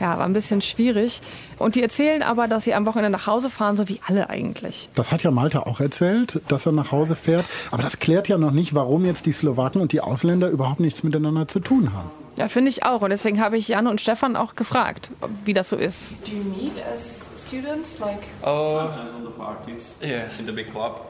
[0.00, 1.20] ja, war ein bisschen schwierig.
[1.58, 4.88] Und die erzählen aber, dass sie am Wochenende nach Hause fahren, so wie alle eigentlich.
[4.94, 7.44] Das hat ja Malte auch erzählt, dass er nach Hause fährt.
[7.70, 11.02] Aber das klärt ja noch nicht, warum jetzt die Slowaken und die Ausländer überhaupt nichts
[11.02, 12.10] miteinander zu tun haben.
[12.36, 13.00] Ja, finde ich auch.
[13.00, 15.10] Und deswegen habe ich Jan und Stefan auch gefragt,
[15.44, 16.10] wie das so ist.
[16.24, 17.98] Do you meet as students?
[17.98, 19.94] Like uh, sometimes on the parties.
[20.02, 20.38] Yes.
[20.38, 21.00] In the big club.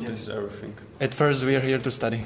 [0.00, 0.72] This is everything.
[1.00, 2.24] At first we are here to study.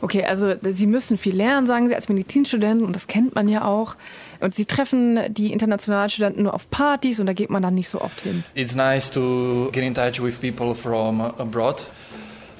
[0.00, 3.64] Okay, also sie müssen viel lernen, sagen sie als Medizinstudenten und das kennt man ja
[3.64, 3.96] auch.
[4.40, 7.88] Und sie treffen die internationalen Studenten nur auf Partys und da geht man dann nicht
[7.88, 8.44] so oft hin.
[8.54, 11.84] It's nice to get in touch with people from abroad.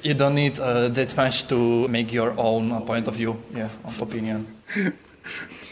[0.01, 4.45] You don't need uh, that much to make your own point of view, yeah, opinion.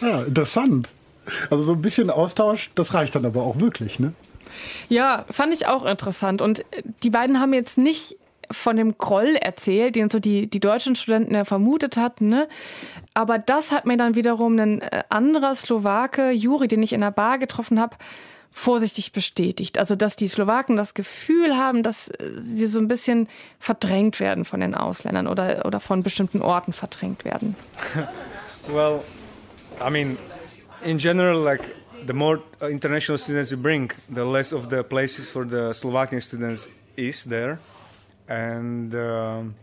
[0.02, 0.90] Ja, interessant.
[1.50, 4.14] Also so ein bisschen Austausch, das reicht dann aber auch wirklich, ne?
[4.90, 6.42] Ja, fand ich auch interessant.
[6.42, 6.64] Und
[7.04, 8.18] die beiden haben jetzt nicht
[8.52, 12.28] von dem Groll erzählt, den so die, die deutschen Studenten ja vermutet hatten.
[12.28, 12.48] Ne?
[13.14, 17.12] Aber das hat mir dann wiederum ein äh, anderer Slowake, Juri, den ich in der
[17.12, 17.96] Bar getroffen habe,
[18.50, 19.78] vorsichtig bestätigt.
[19.78, 23.28] Also, dass die Slowaken das Gefühl haben, dass äh, sie so ein bisschen
[23.60, 27.56] verdrängt werden von den Ausländern oder, oder von bestimmten Orten verdrängt werden.
[28.68, 29.02] well,
[29.80, 30.18] I mean,
[30.84, 31.62] in general, like
[32.06, 36.70] the more international students you bring, the less of the places for the Slovakian students
[36.96, 37.60] is there.
[38.28, 39.56] And, um,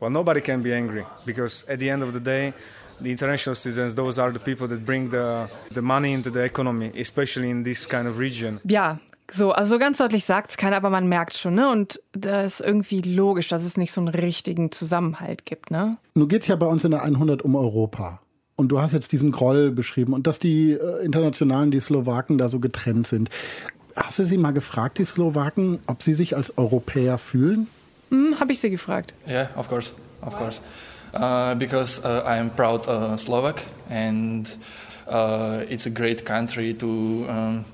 [0.00, 2.54] well, nobody can be angry because at the end of the day,
[3.00, 6.92] the international students, those are the people that bring the, the money into the economy,
[6.96, 8.60] especially in this kind of region.
[8.64, 8.98] Ja,
[9.30, 11.70] so, also ganz deutlich sagt es keiner, aber man merkt schon, ne?
[11.70, 15.98] Und das ist irgendwie logisch, dass es nicht so einen richtigen Zusammenhalt gibt, ne?
[16.14, 18.20] Nun geht es ja bei uns in der 100 um Europa.
[18.56, 22.48] Und du hast jetzt diesen Groll beschrieben und dass die äh, Internationalen, die Slowaken da
[22.48, 23.30] so getrennt sind.
[23.96, 27.68] Hast du sie mal gefragt, die Slowaken, ob sie sich als Europäer fühlen?
[28.10, 29.14] Hm, Habe ich sie gefragt.
[29.26, 29.92] Yeah, of course,
[30.22, 30.60] of course.
[31.12, 34.46] Uh, because uh, I am proud uh, Slovak and
[35.08, 36.86] uh, it's a great country to
[37.28, 37.64] um,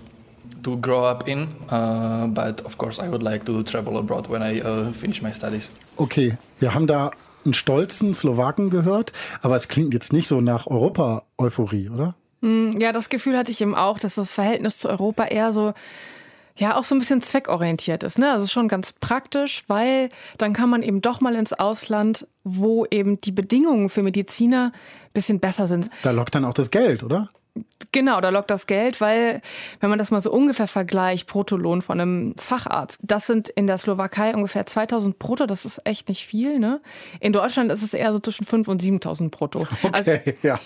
[0.62, 1.49] to grow up in.
[1.70, 5.33] Uh, but of course, I would like to travel abroad when I uh, finish my
[5.33, 5.70] studies.
[5.96, 7.11] Okay, wir haben da
[7.44, 12.14] einen stolzen Slowaken gehört, aber es klingt jetzt nicht so nach Europa-Euphorie, oder?
[12.42, 15.72] Hm, Ja, das Gefühl hatte ich eben auch, dass das Verhältnis zu Europa eher so,
[16.57, 18.19] ja, auch so ein bisschen zweckorientiert ist.
[18.19, 18.33] Ne?
[18.33, 23.21] Also schon ganz praktisch, weil dann kann man eben doch mal ins Ausland, wo eben
[23.21, 25.90] die Bedingungen für Mediziner ein bisschen besser sind.
[26.03, 27.31] Da lockt dann auch das Geld, oder?
[27.92, 29.40] Genau, da lockt das Geld, weil,
[29.81, 33.79] wenn man das mal so ungefähr vergleicht, Bruttolohn von einem Facharzt, das sind in der
[33.79, 36.81] Slowakei ungefähr 2000 brutto, das ist echt nicht viel, ne?
[37.21, 39.66] In Deutschland ist es eher so zwischen 5 und 7000 brutto.
[39.92, 40.59] Also, Okay, ja.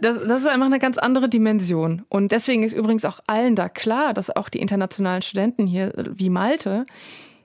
[0.00, 2.02] das, das ist einfach eine ganz andere Dimension.
[2.08, 6.04] Und deswegen ist übrigens auch allen da klar, dass auch die internationalen Studenten hier, äh,
[6.12, 6.84] wie Malte,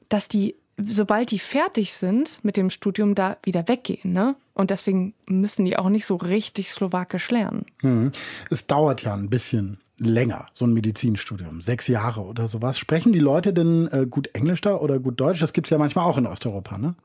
[0.09, 4.35] dass die, sobald die fertig sind mit dem Studium, da wieder weggehen, ne?
[4.53, 7.65] Und deswegen müssen die auch nicht so richtig Slowakisch lernen.
[7.81, 8.11] Mhm.
[8.49, 11.61] Es dauert ja ein bisschen länger, so ein Medizinstudium.
[11.61, 12.77] Sechs Jahre oder sowas.
[12.77, 15.39] Sprechen die Leute denn äh, gut Englisch da oder gut Deutsch?
[15.39, 16.95] Das gibt's ja manchmal auch in Osteuropa, ne?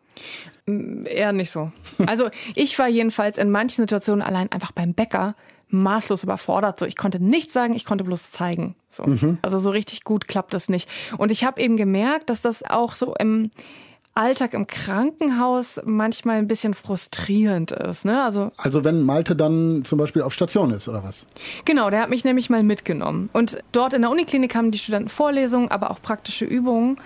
[1.07, 1.73] Eher nicht so.
[2.07, 5.35] Also ich war jedenfalls in manchen Situationen allein einfach beim Bäcker
[5.73, 6.79] maßlos überfordert.
[6.79, 8.75] So, ich konnte nichts sagen, ich konnte bloß zeigen.
[8.89, 9.05] So.
[9.43, 10.89] Also so richtig gut klappt das nicht.
[11.19, 13.51] Und ich habe eben gemerkt, dass das auch so im
[14.15, 18.05] Alltag im Krankenhaus manchmal ein bisschen frustrierend ist.
[18.05, 18.23] Ne?
[18.23, 21.27] Also Also wenn Malte dann zum Beispiel auf Station ist oder was?
[21.65, 23.31] Genau, der hat mich nämlich mal mitgenommen.
[23.33, 26.99] Und dort in der Uniklinik haben die Studenten Vorlesungen, aber auch praktische Übungen.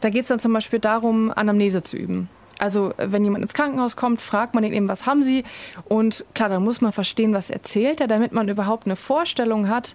[0.00, 2.30] Da geht es dann zum Beispiel darum, Anamnese zu üben.
[2.58, 5.44] Also wenn jemand ins Krankenhaus kommt, fragt man ihn eben, was haben Sie?
[5.84, 9.94] Und klar, dann muss man verstehen, was erzählt er, damit man überhaupt eine Vorstellung hat,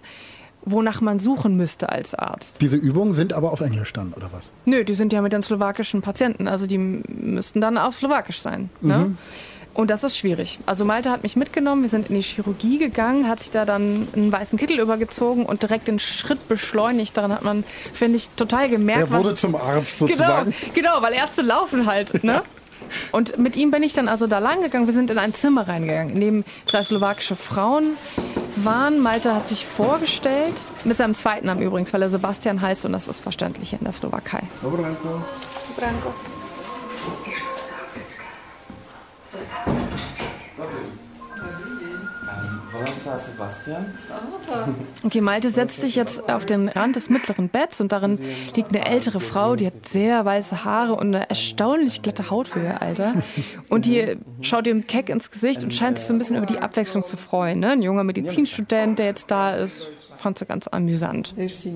[0.62, 2.60] wonach man suchen müsste als Arzt.
[2.60, 4.52] Diese Übungen sind aber auf Englisch dann, oder was?
[4.66, 8.68] Nö, die sind ja mit den slowakischen Patienten, also die müssten dann auf Slowakisch sein.
[8.80, 9.16] Ne?
[9.72, 10.58] Und das ist schwierig.
[10.66, 14.08] Also Malte hat mich mitgenommen, wir sind in die Chirurgie gegangen, hat sich da dann
[14.14, 17.16] einen weißen Kittel übergezogen und direkt den Schritt beschleunigt.
[17.16, 19.40] Daran hat man, finde ich, total gemerkt, Er wurde was...
[19.40, 20.54] zum Arzt Genau, sozusagen.
[20.74, 22.42] genau, weil Ärzte laufen halt, ne?
[23.12, 24.86] Und mit ihm bin ich dann also da lang gegangen.
[24.86, 27.92] Wir sind in ein Zimmer reingegangen, in dem drei slowakische Frauen
[28.56, 28.98] waren.
[29.00, 30.54] Malte hat sich vorgestellt,
[30.84, 33.92] mit seinem zweiten Namen übrigens, weil er Sebastian heißt und das ist verständlich in der
[33.92, 34.42] Slowakei.
[35.76, 36.39] Sebastian?
[45.02, 48.18] Okay, Malte setzt sich jetzt auf den Rand des mittleren Betts und darin
[48.54, 52.60] liegt eine ältere Frau, die hat sehr weiße Haare und eine erstaunlich glatte Haut für
[52.60, 53.14] ihr Alter.
[53.68, 56.58] Und die schaut ihm keck ins Gesicht und scheint sich so ein bisschen über die
[56.58, 57.60] Abwechslung zu freuen.
[57.60, 57.72] Ne?
[57.72, 61.34] Ein junger Medizinstudent, der jetzt da ist, fand sie ganz amüsant.
[61.36, 61.70] Ešte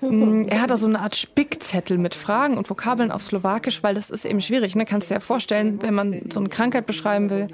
[0.00, 3.94] mh, er hat da so eine Art Spickzettel mit Fragen und Vokabeln auf Slowakisch, weil
[3.94, 4.74] das ist eben schwierig.
[4.74, 4.84] Ne?
[4.84, 7.46] Kannst du dir ja vorstellen, wenn man so eine Krankheit beschreiben will.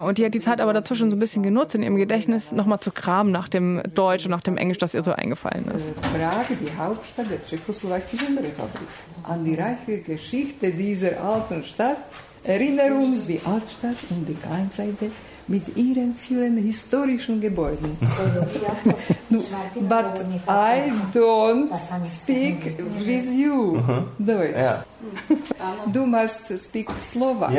[0.00, 2.80] Und die hat die Zeit aber dazwischen so ein bisschen genutzt, in ihrem Gedächtnis nochmal
[2.80, 5.94] zu kramen nach dem Deutsch und nach dem Englisch, das ihr so eingefallen ist.
[6.00, 8.88] Prag, die Hauptstadt der tschechoslowakischen Republik.
[9.22, 11.98] An die reiche Geschichte dieser alten Stadt
[12.42, 15.10] erinnert uns die Altstadt und die Kleinseite
[15.48, 17.96] mit ihren vielen historischen Gebäuden.
[19.28, 19.40] No,
[19.88, 21.70] But I don't
[22.04, 23.80] speak with you,
[24.18, 24.56] Deutsch.
[24.56, 24.84] Ja.
[25.92, 27.52] Du must speak Slovak.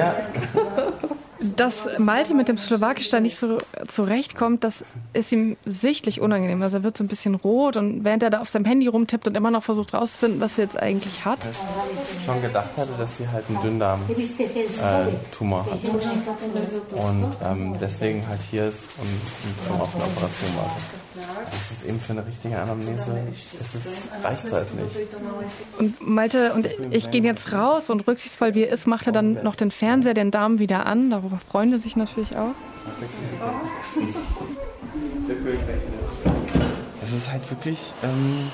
[1.55, 3.57] Dass Malte mit dem Slowakisch da nicht so
[3.87, 6.61] zurechtkommt, das ist ihm sichtlich unangenehm.
[6.61, 9.27] Also er wird so ein bisschen rot und während er da auf seinem Handy rumtippt
[9.27, 11.39] und immer noch versucht rauszufinden, was er jetzt eigentlich hat.
[12.25, 15.79] Schon gedacht hatte, dass sie halt einen Dünndarm-Tumor äh, hat.
[16.91, 20.83] Und ähm, deswegen halt hier ist und, und auf eine Operation wartet.
[21.51, 23.17] Das ist eben für eine richtige Anamnese,
[23.57, 23.89] das ist,
[24.23, 25.07] reicht halt nicht.
[25.79, 29.43] Und Malte und ich gehen jetzt raus und rücksichtsvoll wie er ist, macht er dann
[29.43, 31.13] noch den Fernseher, den Darm wieder an.
[31.27, 32.53] Darüber freuen sie sich natürlich auch.
[37.03, 38.49] Es ist halt wirklich ähm,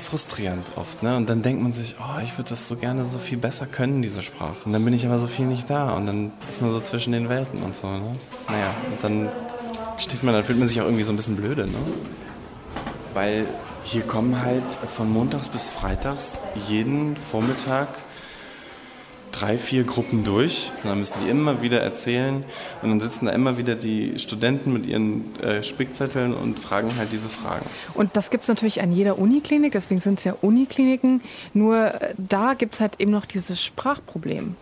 [0.00, 1.02] frustrierend oft.
[1.02, 1.14] Ne?
[1.14, 4.00] Und dann denkt man sich, oh, ich würde das so gerne so viel besser können,
[4.00, 4.56] diese Sprache.
[4.64, 5.90] Und dann bin ich aber so viel nicht da.
[5.90, 7.86] Und dann ist man so zwischen den Welten und so.
[7.86, 8.16] Ne?
[8.48, 9.28] Naja, und dann
[9.98, 11.66] steht man, dann fühlt man sich auch irgendwie so ein bisschen blöde.
[11.66, 11.78] Ne?
[13.12, 13.46] Weil
[13.84, 14.64] hier kommen halt
[14.96, 17.88] von montags bis freitags jeden Vormittag
[19.38, 20.70] drei, vier Gruppen durch.
[20.82, 22.44] Und dann müssen die immer wieder erzählen.
[22.82, 27.12] Und dann sitzen da immer wieder die Studenten mit ihren äh, Spickzetteln und fragen halt
[27.12, 27.66] diese Fragen.
[27.94, 31.22] Und das gibt es natürlich an jeder Uniklinik, deswegen sind es ja Unikliniken.
[31.54, 34.56] Nur äh, da gibt es halt eben noch dieses Sprachproblem.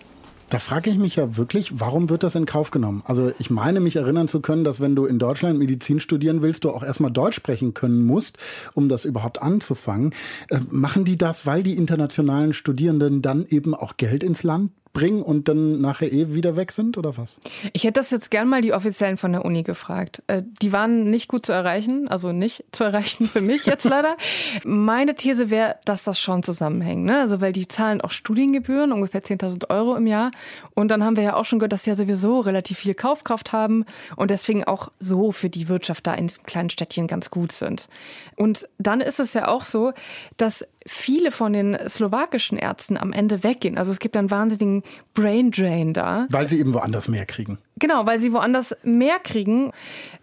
[0.55, 3.03] Da frage ich mich ja wirklich, warum wird das in Kauf genommen?
[3.07, 6.63] Also ich meine mich erinnern zu können, dass wenn du in Deutschland Medizin studieren willst,
[6.63, 8.39] du auch erstmal Deutsch sprechen können musst,
[8.73, 10.15] um das überhaupt anzufangen.
[10.51, 15.23] Äh, machen die das, weil die internationalen Studierenden dann eben auch Geld ins Land bringen
[15.23, 17.39] und dann nachher eh wieder weg sind oder was?
[17.75, 20.23] Ich hätte das jetzt gern mal die Offiziellen von der Uni gefragt.
[20.29, 24.17] Äh, die waren nicht gut zu erreichen, also nicht zu erreichen für mich jetzt leider.
[24.65, 27.05] Meine These wäre, dass das schon zusammenhängt.
[27.05, 27.21] Ne?
[27.21, 30.31] Also weil die zahlen auch Studiengebühren, ungefähr 10.000 Euro im Jahr.
[30.75, 33.53] Und dann haben wir ja auch schon gehört, dass sie ja sowieso relativ viel Kaufkraft
[33.53, 33.85] haben
[34.17, 37.89] und deswegen auch so für die Wirtschaft da in diesem kleinen Städtchen ganz gut sind.
[38.37, 39.93] Und dann ist es ja auch so,
[40.37, 43.79] dass viele von den slowakischen Ärzten am Ende weggehen.
[43.79, 44.83] Also es gibt einen wahnsinnigen
[45.15, 46.27] Brain Drain da.
[46.31, 47.59] Weil sie eben woanders mehr kriegen.
[47.77, 49.73] Genau, weil sie woanders mehr kriegen.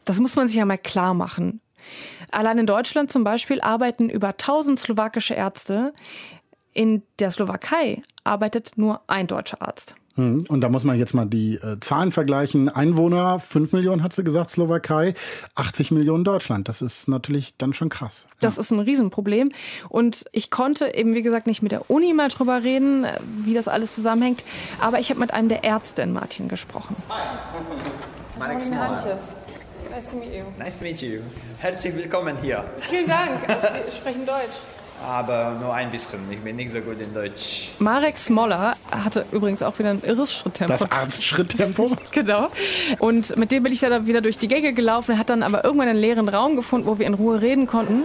[0.06, 1.62] Das muss man sich ja mal klar machen.
[2.32, 5.94] Allein in Deutschland zum Beispiel arbeiten über 1000 slowakische Ärzte.
[6.74, 9.96] In der Slowakei arbeitet nur ein deutscher Arzt.
[10.16, 12.68] Hm, und da muss man jetzt mal die äh, Zahlen vergleichen.
[12.68, 15.14] Einwohner, 5 Millionen hat sie gesagt, Slowakei,
[15.56, 16.68] 80 Millionen Deutschland.
[16.68, 18.28] Das ist natürlich dann schon krass.
[18.42, 19.52] Das ist ein Riesenproblem.
[19.88, 23.54] Und ich konnte eben, wie gesagt, nicht mit der Uni mal drüber reden, äh, wie
[23.54, 24.44] das alles zusammenhängt.
[24.82, 26.96] Aber ich habe mit einem der Ärzte in Martin gesprochen.
[27.10, 27.22] Hi.
[28.38, 28.60] Marek
[29.92, 30.44] Nice to meet you.
[30.58, 31.20] Nice to meet you.
[31.60, 32.64] Herzlich willkommen hier.
[32.80, 33.48] Vielen Dank.
[33.48, 34.58] Also Sie sprechen Deutsch
[35.02, 36.20] aber nur ein bisschen.
[36.30, 37.70] Ich bin nicht so gut in Deutsch.
[37.80, 40.74] Marek Smoller hatte übrigens auch wieder ein irres Schritttempo.
[40.74, 41.92] Das Arztschritttempo?
[42.12, 42.50] genau.
[43.00, 45.88] Und mit dem bin ich da wieder durch die Gänge gelaufen, hat dann aber irgendwann
[45.88, 48.04] einen leeren Raum gefunden, wo wir in Ruhe reden konnten.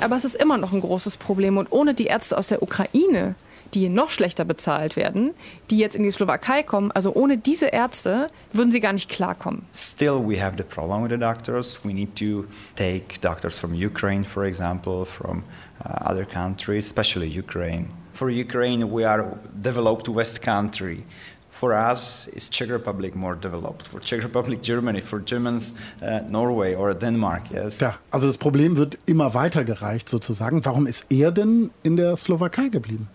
[0.00, 1.56] Aber es ist immer noch ein großes Problem.
[1.56, 3.34] Und ohne die Ärzte aus der Ukraine,
[3.74, 5.30] die noch schlechter bezahlt werden,
[5.70, 9.64] die jetzt in die Slowakei kommen, also ohne diese Ärzte würden sie gar nicht klarkommen.
[9.74, 11.80] Still we have the problem with the doctors.
[11.84, 12.44] We need to
[12.76, 15.42] take doctors from Ukraine, for example, from
[15.84, 17.88] other countries, especially Ukraine.
[18.12, 21.04] For Ukraine, we are developed West country.
[21.50, 23.86] For us, is Czech Republic more developed?
[23.86, 25.00] For Czech Republic, Germany.
[25.00, 25.72] For Germans,
[26.02, 27.78] uh, Norway or Denmark, yes.
[27.80, 30.64] Ja, also das Problem wird immer weitergereicht sozusagen.
[30.64, 33.08] Warum ist er denn in der Slowakei geblieben?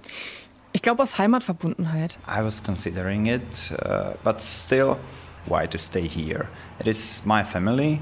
[0.71, 2.17] Ich glaube aus Heimatverbundenheit.
[2.27, 4.97] I was considering it, uh, but still,
[5.45, 6.47] why to stay here?
[6.79, 7.99] It is my family.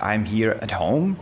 [0.00, 1.16] I'm here at home.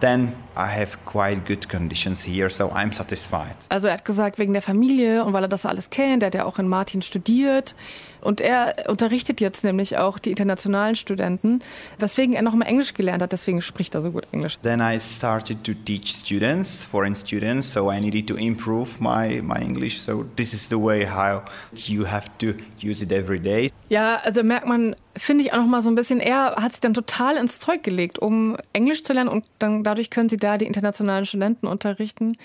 [0.00, 3.54] Then I have quite good conditions here, so I'm satisfied.
[3.68, 6.34] Also er hat gesagt, wegen der Familie und weil er das alles kennt, er hat
[6.34, 7.74] ja auch in Martin studiert.
[8.22, 11.60] Und er unterrichtet jetzt nämlich auch die internationalen Studenten,
[11.98, 14.58] weswegen er noch mal Englisch gelernt hat, deswegen spricht er so gut Englisch.
[14.62, 19.60] Then I started to teach students, foreign students, so I needed to improve my, my
[19.60, 20.00] English.
[20.00, 21.42] So this is the way how
[21.74, 23.72] you have to use it every day.
[23.88, 26.80] Ja, also merkt man, finde ich auch noch mal so ein bisschen, er hat sich
[26.80, 30.56] dann total ins Zeug gelegt, um Englisch zu lernen und dann dadurch können sie da
[30.58, 32.36] die internationalen Studenten unterrichten.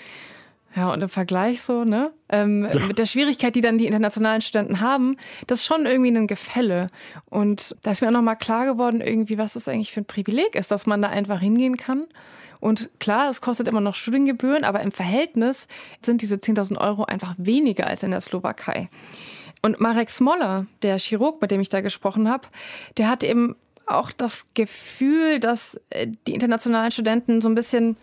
[0.78, 2.12] Ja, und im Vergleich so, ne?
[2.28, 2.86] Ähm, ja.
[2.86, 5.16] Mit der Schwierigkeit, die dann die internationalen Studenten haben,
[5.48, 6.86] das ist schon irgendwie ein Gefälle.
[7.28, 10.54] Und da ist mir auch nochmal klar geworden, irgendwie, was das eigentlich für ein Privileg
[10.54, 12.04] ist, dass man da einfach hingehen kann.
[12.60, 15.66] Und klar, es kostet immer noch Studiengebühren, aber im Verhältnis
[16.00, 18.88] sind diese 10.000 Euro einfach weniger als in der Slowakei.
[19.62, 22.46] Und Marek Smoller, der Chirurg, mit dem ich da gesprochen habe,
[22.98, 23.56] der hat eben
[23.86, 27.96] auch das Gefühl, dass äh, die internationalen Studenten so ein bisschen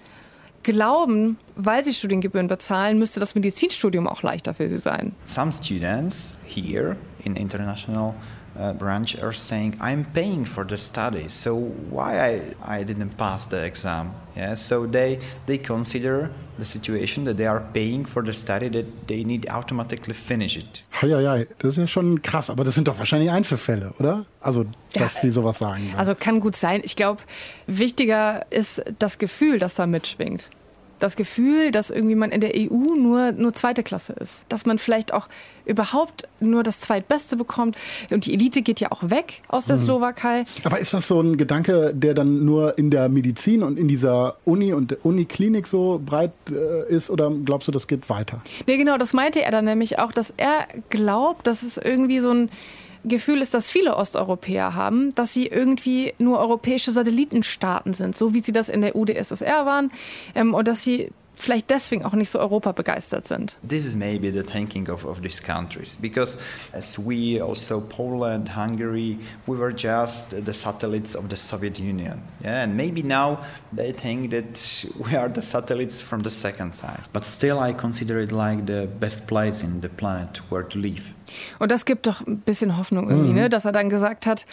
[0.66, 5.14] glauben, weil sie Studiengebühren bezahlen, müsste das Medizinstudium auch leichter für sie sein.
[5.26, 8.16] Some students here in international
[8.58, 13.48] uh, branch are saying, I'm paying for the study, so why I, I didn't pass
[13.48, 14.12] the exam?
[14.36, 18.86] Yeah, so they, they consider the situation that they are paying for the study that
[19.08, 20.84] they need automatically finish it.
[21.02, 24.26] Heieiei, das ist ja schon krass, aber das sind doch wahrscheinlich Einzelfälle, oder?
[24.42, 25.94] Also, dass ja, die sowas sagen.
[25.98, 26.82] Also kann gut sein.
[26.84, 27.22] Ich glaube,
[27.68, 30.50] wichtiger ist das Gefühl, das da mitschwingt
[31.06, 34.46] das Gefühl, dass irgendwie man in der EU nur, nur zweite Klasse ist.
[34.50, 35.28] Dass man vielleicht auch
[35.66, 37.78] überhaupt nur das Zweitbeste bekommt.
[38.12, 39.82] Und die Elite geht ja auch weg aus der mhm.
[39.82, 40.46] Slowakei.
[40.64, 44.38] Aber ist das so ein Gedanke, der dann nur in der Medizin und in dieser
[44.46, 47.10] Uni und Uniklinik so breit äh, ist?
[47.10, 48.40] Oder glaubst du, das geht weiter?
[48.68, 52.32] Nee, genau, das meinte er dann nämlich auch, dass er glaubt, dass es irgendwie so
[52.32, 52.50] ein
[53.08, 58.40] Gefühl ist, dass viele Osteuropäer haben, dass sie irgendwie nur europäische Satellitenstaaten sind, so wie
[58.40, 59.92] sie das in der UdSSR waren,
[60.34, 63.58] ähm, und dass sie vielleicht deswegen auch nicht so Europa begeistert sind.
[63.68, 66.38] This is maybe the thinking of, of these countries because
[66.74, 72.22] as we also Poland, Hungary, we were just the satellites of the Soviet Union.
[72.44, 73.40] Yeah, and maybe now
[73.76, 77.04] they think that we are the satellites from the second side.
[77.14, 81.14] But still I consider it like the best place in the planet where to live.
[81.60, 83.36] Und das gibt doch ein bisschen Hoffnung irgendwie, mhm.
[83.36, 83.50] ne?
[83.50, 84.46] dass er dann gesagt hat,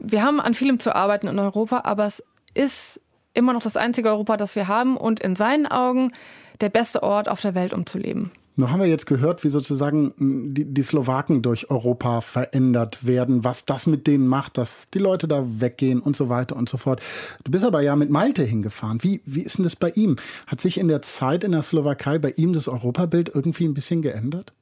[0.00, 2.22] wir haben an vielem zu arbeiten in Europa, aber es
[2.54, 3.00] ist
[3.38, 6.12] immer noch das einzige Europa, das wir haben und in seinen Augen
[6.60, 8.30] der beste Ort auf der Welt, um zu leben.
[8.56, 10.12] Nun haben wir jetzt gehört, wie sozusagen
[10.52, 15.28] die, die, Slowaken durch Europa verändert werden, was das mit denen macht, dass die Leute
[15.28, 17.00] da weggehen und so weiter und so fort.
[17.44, 19.00] Du bist aber ja mit Malte hingefahren.
[19.04, 20.16] Wie, wie ist denn das bei ihm?
[20.48, 24.02] Hat sich in der Zeit in der Slowakei bei ihm das Europabild irgendwie ein bisschen
[24.02, 24.52] geändert?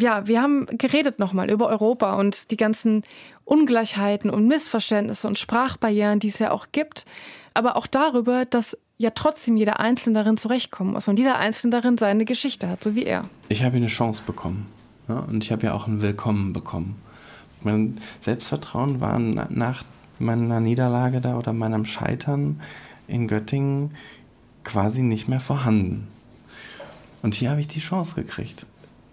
[0.00, 3.02] Ja, wir haben geredet nochmal über Europa und die ganzen
[3.44, 7.04] Ungleichheiten und Missverständnisse und Sprachbarrieren, die es ja auch gibt,
[7.54, 11.98] aber auch darüber, dass ja trotzdem jeder Einzelne darin zurechtkommen muss und jeder Einzelne darin
[11.98, 13.28] seine Geschichte hat, so wie er.
[13.48, 14.66] Ich habe eine Chance bekommen
[15.08, 17.00] ja, und ich habe ja auch ein Willkommen bekommen.
[17.62, 19.84] Mein Selbstvertrauen war nach
[20.18, 22.60] meiner Niederlage da oder meinem Scheitern
[23.08, 23.96] in Göttingen
[24.64, 26.08] quasi nicht mehr vorhanden.
[27.22, 28.66] Und hier habe ich die Chance gekriegt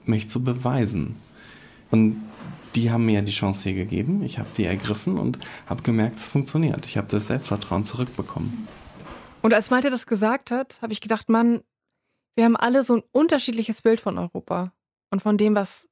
[0.08, 1.16] mich zu beweisen.
[1.92, 2.22] Und
[2.76, 4.24] die haben mir die Chance hier gegeben.
[4.24, 6.86] Ich habe die ergriffen und habe gemerkt, es funktioniert.
[6.86, 8.68] Ich habe das Selbstvertrauen zurückbekommen.
[9.42, 11.62] Und als Malte das gesagt hat, habe ich gedacht, Mann,
[12.36, 14.74] wir haben alle so ein unterschiedliches Bild von Europa
[15.10, 15.90] und von dem, was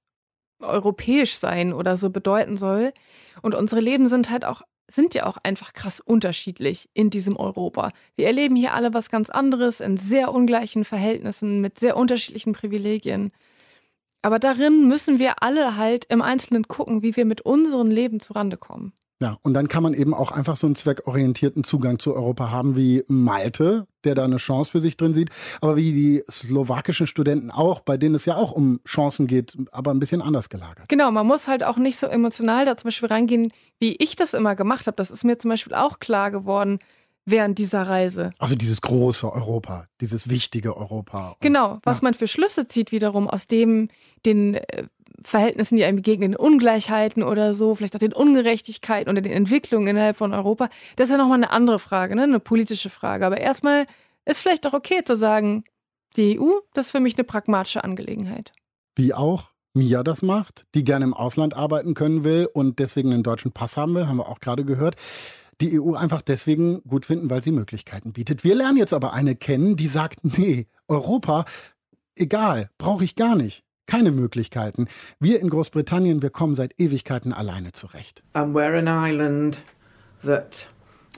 [0.62, 2.94] europäisch sein oder so bedeuten soll.
[3.42, 7.90] Und unsere Leben sind halt auch, sind ja auch einfach krass unterschiedlich in diesem Europa.
[8.16, 13.32] Wir erleben hier alle was ganz anderes in sehr ungleichen Verhältnissen mit sehr unterschiedlichen Privilegien.
[14.26, 18.58] Aber darin müssen wir alle halt im Einzelnen gucken, wie wir mit unserem Leben zurande
[18.58, 18.92] kommen.
[19.22, 22.76] Ja, und dann kann man eben auch einfach so einen zweckorientierten Zugang zu Europa haben
[22.76, 25.30] wie Malte, der da eine Chance für sich drin sieht,
[25.62, 29.92] aber wie die slowakischen Studenten auch, bei denen es ja auch um Chancen geht, aber
[29.92, 30.90] ein bisschen anders gelagert.
[30.90, 34.34] Genau, man muss halt auch nicht so emotional da zum Beispiel reingehen, wie ich das
[34.34, 34.98] immer gemacht habe.
[34.98, 36.80] Das ist mir zum Beispiel auch klar geworden
[37.26, 38.32] während dieser Reise.
[38.38, 41.36] Also dieses große Europa, dieses wichtige Europa.
[41.42, 42.04] Genau, was ja.
[42.06, 43.90] man für Schlüsse zieht wiederum aus dem,
[44.26, 44.86] den äh,
[45.22, 50.18] Verhältnissen, die einem begegnen, Ungleichheiten oder so, vielleicht auch den Ungerechtigkeiten oder den Entwicklungen innerhalb
[50.18, 52.24] von Europa, das ist ja nochmal eine andere Frage, ne?
[52.24, 53.26] eine politische Frage.
[53.26, 53.86] Aber erstmal
[54.26, 55.64] ist vielleicht auch okay zu sagen,
[56.16, 58.54] die EU, das ist für mich eine pragmatische Angelegenheit.
[58.96, 63.24] Wie auch Mia das macht, die gerne im Ausland arbeiten können will und deswegen einen
[63.24, 64.96] deutschen Pass haben will, haben wir auch gerade gehört
[65.62, 68.44] die EU einfach deswegen gut finden, weil sie Möglichkeiten bietet.
[68.44, 71.46] Wir lernen jetzt aber eine kennen, die sagt, nee, Europa,
[72.16, 73.64] egal, brauche ich gar nicht.
[73.88, 74.88] Keine Möglichkeiten.
[75.20, 78.24] Wir in Großbritannien, wir kommen seit Ewigkeiten alleine zurecht.
[78.34, 79.62] And we're an island
[80.24, 80.68] that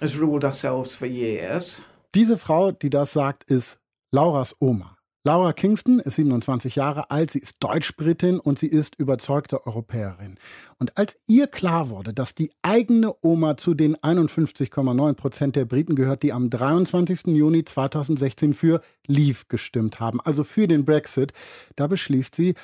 [0.01, 1.81] has ruled ourselves for years.
[2.13, 3.79] Diese Frau, die das sagt, ist
[4.11, 4.96] Lauras Oma.
[5.27, 10.37] Laura Kingston ist 27 Jahre alt, sie ist Deutsch-Britin und sie ist überzeugte Europäerin.
[10.79, 15.95] Und als ihr klar wurde, dass die eigene Oma zu den 51,9 Prozent der Briten
[15.95, 17.35] gehört, die am 23.
[17.35, 21.33] Juni 2016 für Leave gestimmt haben, also für den Brexit,
[21.75, 22.55] da beschließt sie,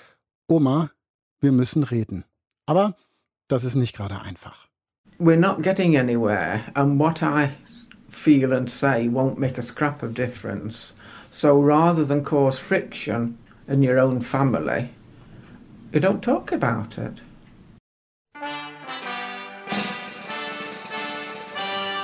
[0.47, 0.89] Oma,
[1.41, 2.23] wir müssen reden.
[2.65, 2.95] Aber
[3.49, 4.69] das ist nicht gerade einfach.
[5.19, 7.49] We're not getting anywhere and what I
[8.09, 10.93] feel and say won't make a scrap of difference.
[11.35, 14.91] So rather than cause friction in your own family,
[15.91, 17.23] you don't talk about it.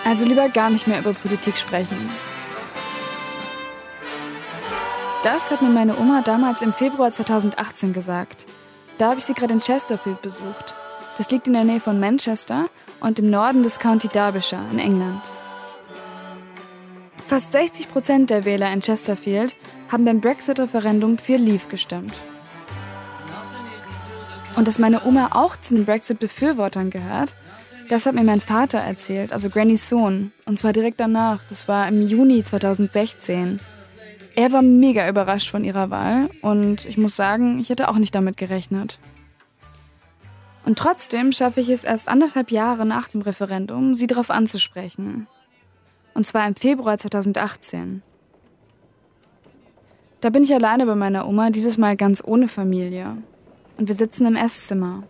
[0.03, 2.09] Also lieber gar nicht mehr über Politik sprechen.
[5.23, 8.47] Das hat mir meine Oma damals im Februar 2018 gesagt.
[8.97, 10.73] Da habe ich sie gerade in Chesterfield besucht.
[11.17, 12.69] Das liegt in der Nähe von Manchester
[12.99, 15.21] und im Norden des County Derbyshire in England.
[17.29, 19.55] Fast 60 Prozent der Wähler in Chesterfield
[19.91, 22.15] haben beim Brexit-Referendum für Leave gestimmt.
[24.55, 27.35] Und dass meine Oma auch zu den Brexit-Befürwortern gehört,
[27.87, 30.31] das hat mir mein Vater erzählt, also Grannys Sohn.
[30.45, 31.41] Und zwar direkt danach.
[31.49, 33.59] Das war im Juni 2016.
[34.35, 38.15] Er war mega überrascht von ihrer Wahl und ich muss sagen, ich hätte auch nicht
[38.15, 38.97] damit gerechnet.
[40.65, 45.27] Und trotzdem schaffe ich es erst anderthalb Jahre nach dem Referendum, sie darauf anzusprechen.
[46.19, 48.01] Und zwar im Februar 2018.
[50.19, 53.15] Da bin ich alleine bei meiner Oma, dieses Mal ganz ohne Familie.
[53.77, 55.03] Und wir sitzen im Esszimmer.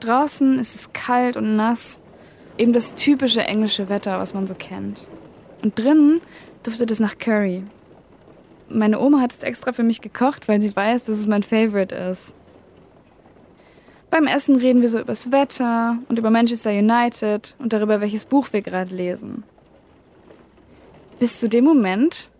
[0.00, 2.02] Draußen ist es kalt und nass,
[2.58, 5.06] eben das typische englische Wetter, was man so kennt.
[5.62, 6.20] Und drinnen
[6.64, 7.62] duftet es nach Curry.
[8.68, 11.94] Meine Oma hat es extra für mich gekocht, weil sie weiß, dass es mein Favorite
[11.94, 12.34] ist.
[14.10, 18.48] Beim Essen reden wir so übers Wetter und über Manchester United und darüber, welches Buch
[18.52, 19.44] wir gerade lesen.
[21.20, 22.30] Bis zu dem Moment,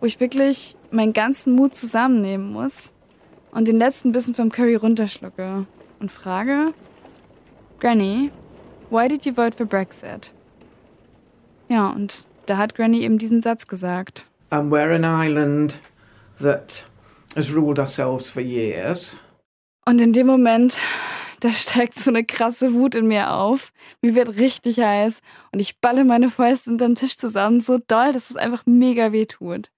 [0.00, 2.94] wo ich wirklich meinen ganzen Mut zusammennehmen muss
[3.50, 5.66] und den letzten Bissen vom Curry runterschlucke
[6.00, 6.72] und frage,
[7.78, 8.30] Granny,
[8.88, 10.32] why did you vote for Brexit?
[11.68, 14.24] Ja, und da hat Granny eben diesen Satz gesagt.
[14.48, 15.78] And we're an island
[16.40, 16.86] that
[17.36, 19.18] has ruled ourselves for years.
[19.84, 20.78] Und in dem Moment,
[21.40, 23.72] da steigt so eine krasse Wut in mir auf.
[24.02, 25.20] Mir wird richtig heiß
[25.52, 29.26] und ich balle meine Fäuste unterm Tisch zusammen, so doll, dass es einfach mega weh
[29.26, 29.70] tut.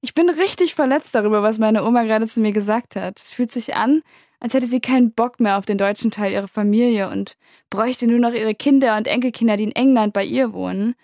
[0.00, 3.20] Ich bin richtig verletzt darüber, was meine Oma gerade zu mir gesagt hat.
[3.20, 4.02] Es fühlt sich an,
[4.40, 7.36] als hätte sie keinen Bock mehr auf den deutschen Teil ihrer Familie und
[7.70, 10.96] bräuchte nur noch ihre Kinder und Enkelkinder, die in England bei ihr wohnen.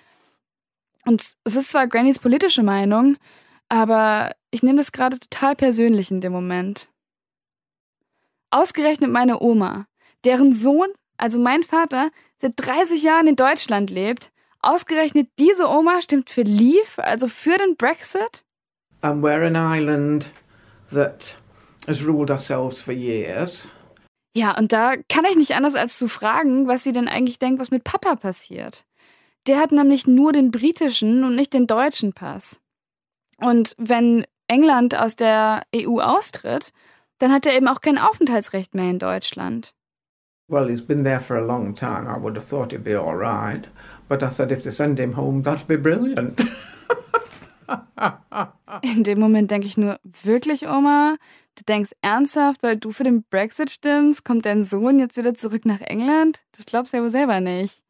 [1.04, 3.16] Und es ist zwar Grannys politische Meinung,
[3.68, 6.88] aber ich nehme das gerade total persönlich in dem Moment.
[8.50, 9.86] Ausgerechnet meine Oma,
[10.24, 14.30] deren Sohn, also mein Vater, seit 30 Jahren in Deutschland lebt,
[14.60, 18.44] ausgerechnet diese Oma stimmt für Leave, also für den Brexit?
[19.02, 20.30] and we're an island
[20.90, 21.36] that
[21.86, 23.68] has ruled ourselves for years.
[24.34, 27.60] Ja, und da kann ich nicht anders als zu fragen, was sie denn eigentlich denkt,
[27.60, 28.84] was mit Papa passiert.
[29.46, 32.60] Der hat nämlich nur den britischen und nicht den deutschen Pass.
[33.38, 36.72] Und wenn England aus der EU austritt,
[37.18, 39.74] dann hat er eben auch kein Aufenthaltsrecht mehr in Deutschland.
[40.48, 42.08] Well, he's been there for a long time.
[42.08, 43.68] I would have thought he'd be all right.
[44.08, 46.40] But I said if they send him home, that'd be brilliant.
[48.82, 51.16] In dem Moment denke ich nur, wirklich, Oma?
[51.56, 55.66] Du denkst ernsthaft, weil du für den Brexit stimmst, kommt dein Sohn jetzt wieder zurück
[55.66, 56.42] nach England?
[56.56, 57.82] Das glaubst du ja wohl selber nicht.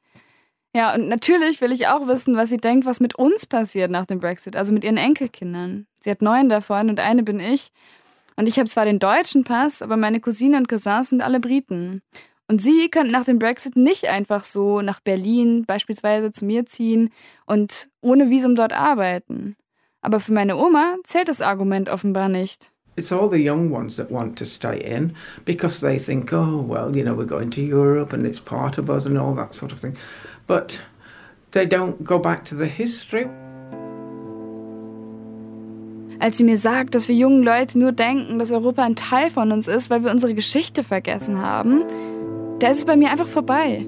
[0.75, 4.07] Ja, und natürlich will ich auch wissen, was sie denkt, was mit uns passiert nach
[4.07, 5.87] dem Brexit, also mit ihren Enkelkindern.
[6.01, 7.71] Sie hat neun davon und eine bin ich.
[8.39, 12.03] Und ich habe zwar den deutschen Pass, aber meine Cousine und Cousins sind alle Briten.
[12.47, 17.11] Und sie könnten nach dem Brexit nicht einfach so nach Berlin beispielsweise zu mir ziehen
[17.47, 19.57] und ohne Visum dort arbeiten.
[20.03, 22.71] Aber für meine Oma zählt das Argument offenbar nicht.
[22.95, 26.95] It's all the young ones that want to stay in because they think, oh, well,
[26.95, 29.73] you know, we're going to Europe and it's part of us and all that sort
[29.73, 29.97] of thing.
[30.47, 30.79] But
[31.51, 33.27] they don't go back to the history.
[36.21, 39.53] Als sie mir sagt, dass wir jungen Leute nur denken, dass Europa ein Teil von
[39.53, 41.83] uns ist, weil wir unsere Geschichte vergessen haben,
[42.59, 43.87] da ist es bei mir einfach vorbei.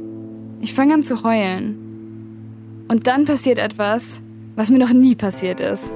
[0.60, 2.86] Ich fange an zu heulen.
[2.86, 4.20] Und dann passiert etwas,
[4.54, 5.92] was mir noch nie passiert ist.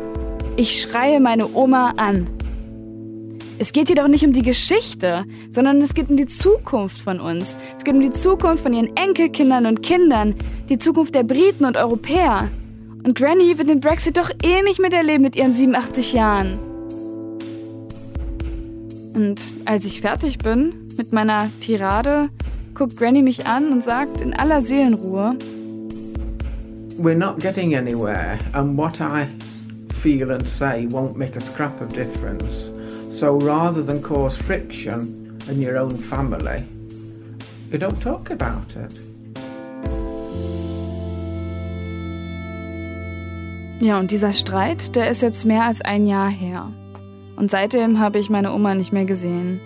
[0.57, 2.27] Ich schreie meine Oma an.
[3.59, 7.57] Es geht jedoch nicht um die Geschichte, sondern es geht um die Zukunft von uns.
[7.79, 10.35] Es geht um die Zukunft von ihren Enkelkindern und Kindern,
[10.69, 12.49] die Zukunft der Briten und Europäer.
[13.05, 16.59] Und Granny wird den Brexit doch eh nicht miterleben mit ihren 87 Jahren.
[19.15, 22.31] Und als ich fertig bin mit meiner Tirade,
[22.75, 25.37] guckt Granny mich an und sagt in aller Seelenruhe,
[26.97, 29.27] We're not getting anywhere, and what I
[30.01, 32.71] feel and say won't make a scrap of difference.
[33.11, 36.65] So rather than cause friction in your own family,
[37.71, 39.04] you don't talk about it.
[43.85, 46.73] Ja, und dieser Streit, der ist jetzt mehr als ein Jahr her.
[47.37, 49.61] Und seitdem habe ich meine Oma nicht mehr gesehen.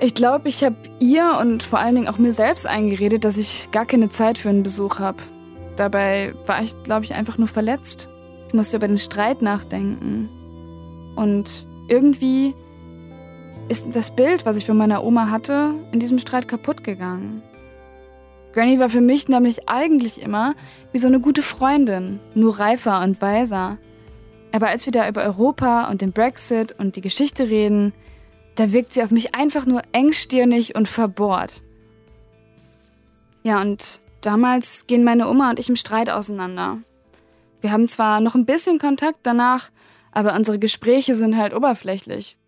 [0.00, 3.70] Ich glaube, ich habe ihr und vor allen Dingen auch mir selbst eingeredet, dass ich
[3.70, 5.18] gar keine Zeit für einen Besuch habe.
[5.76, 8.08] Dabei war ich, glaube ich, einfach nur verletzt.
[8.48, 10.28] Ich musste über den Streit nachdenken.
[11.14, 12.56] Und irgendwie
[13.68, 17.40] ist das Bild, was ich von meiner Oma hatte, in diesem Streit kaputt gegangen.
[18.56, 20.54] Granny war für mich nämlich eigentlich immer
[20.90, 23.76] wie so eine gute Freundin, nur reifer und weiser.
[24.50, 27.92] Aber als wir da über Europa und den Brexit und die Geschichte reden,
[28.54, 31.62] da wirkt sie auf mich einfach nur engstirnig und verbohrt.
[33.42, 36.78] Ja, und damals gehen meine Oma und ich im Streit auseinander.
[37.60, 39.68] Wir haben zwar noch ein bisschen Kontakt danach,
[40.12, 42.38] aber unsere Gespräche sind halt oberflächlich.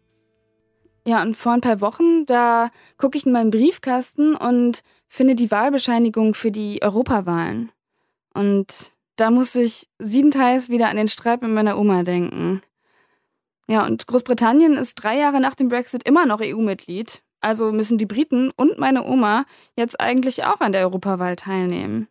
[1.06, 5.50] Ja, und vor ein paar Wochen, da gucke ich in meinen Briefkasten und finde die
[5.50, 7.72] Wahlbescheinigung für die Europawahlen.
[8.34, 12.60] Und da muss ich siebenteils wieder an den Streit mit meiner Oma denken.
[13.66, 17.22] Ja, und Großbritannien ist drei Jahre nach dem Brexit immer noch EU-Mitglied.
[17.40, 19.44] Also müssen die Briten und meine Oma
[19.76, 22.08] jetzt eigentlich auch an der Europawahl teilnehmen.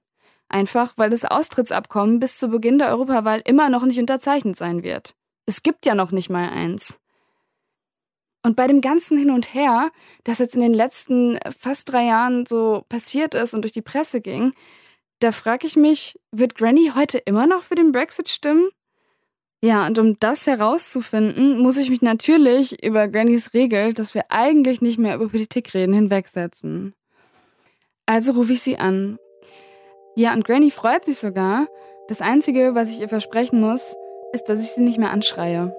[0.49, 5.15] Einfach, weil das Austrittsabkommen bis zu Beginn der Europawahl immer noch nicht unterzeichnet sein wird.
[5.45, 6.99] Es gibt ja noch nicht mal eins.
[8.47, 9.91] Und bei dem ganzen Hin und Her,
[10.23, 14.21] das jetzt in den letzten fast drei Jahren so passiert ist und durch die Presse
[14.21, 14.53] ging,
[15.19, 18.69] da frage ich mich, wird Granny heute immer noch für den Brexit stimmen?
[19.61, 24.79] Ja, und um das herauszufinden, muss ich mich natürlich über Grannys Regel, dass wir eigentlich
[24.79, 26.93] nicht mehr über Politik reden, hinwegsetzen.
[28.05, 29.19] Also rufe ich sie an.
[30.15, 31.67] Ja, und Granny freut sich sogar.
[32.07, 33.93] Das Einzige, was ich ihr versprechen muss,
[34.31, 35.75] ist, dass ich sie nicht mehr anschreie.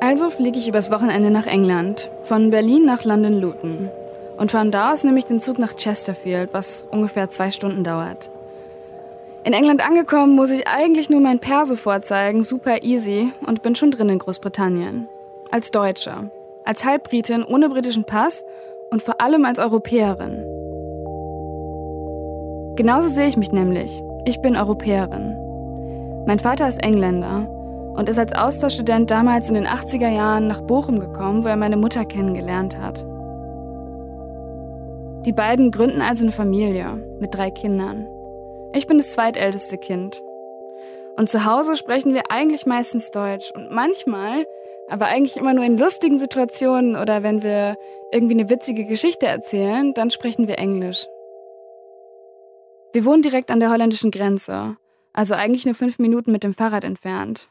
[0.00, 3.90] Also fliege ich übers Wochenende nach England, von Berlin nach London Luton.
[4.36, 8.30] Und von da aus nehme ich den Zug nach Chesterfield, was ungefähr zwei Stunden dauert.
[9.44, 13.90] In England angekommen, muss ich eigentlich nur mein Perso vorzeigen, super easy, und bin schon
[13.90, 15.08] drin in Großbritannien.
[15.50, 16.30] Als Deutsche,
[16.64, 18.44] als Halbbritin ohne britischen Pass
[18.90, 20.44] und vor allem als Europäerin.
[22.76, 24.02] Genauso sehe ich mich nämlich.
[24.26, 25.36] Ich bin Europäerin.
[26.26, 27.48] Mein Vater ist Engländer
[27.96, 31.78] und ist als Austauschstudent damals in den 80er Jahren nach Bochum gekommen, wo er meine
[31.78, 33.04] Mutter kennengelernt hat.
[35.24, 38.06] Die beiden gründen also eine Familie mit drei Kindern.
[38.74, 40.22] Ich bin das zweitälteste Kind.
[41.16, 44.44] Und zu Hause sprechen wir eigentlich meistens Deutsch und manchmal,
[44.88, 47.76] aber eigentlich immer nur in lustigen Situationen oder wenn wir
[48.12, 51.06] irgendwie eine witzige Geschichte erzählen, dann sprechen wir Englisch.
[52.92, 54.76] Wir wohnen direkt an der holländischen Grenze,
[55.12, 57.48] also eigentlich nur fünf Minuten mit dem Fahrrad entfernt.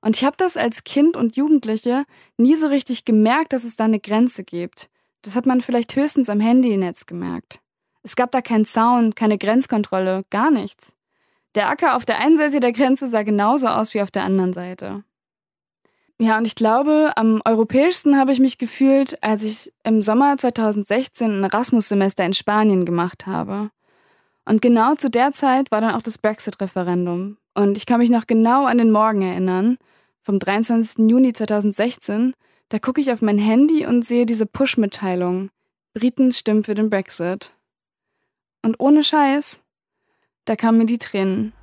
[0.00, 2.04] Und ich habe das als Kind und Jugendliche
[2.36, 4.88] nie so richtig gemerkt, dass es da eine Grenze gibt.
[5.22, 7.60] Das hat man vielleicht höchstens am Handynetz gemerkt.
[8.02, 10.94] Es gab da keinen Zaun, keine Grenzkontrolle, gar nichts.
[11.56, 14.52] Der Acker auf der einen Seite der Grenze sah genauso aus wie auf der anderen
[14.52, 15.02] Seite.
[16.18, 21.40] Ja, und ich glaube, am europäischsten habe ich mich gefühlt, als ich im Sommer 2016
[21.40, 23.70] ein Erasmus-Semester in Spanien gemacht habe.
[24.46, 27.36] Und genau zu der Zeit war dann auch das Brexit-Referendum.
[27.56, 29.78] Und ich kann mich noch genau an den Morgen erinnern,
[30.20, 31.08] vom 23.
[31.10, 32.34] Juni 2016.
[32.68, 35.48] Da gucke ich auf mein Handy und sehe diese Push-Mitteilung.
[35.94, 37.54] Briten stimmen für den Brexit.
[38.62, 39.62] Und ohne Scheiß,
[40.44, 41.54] da kamen mir die Tränen.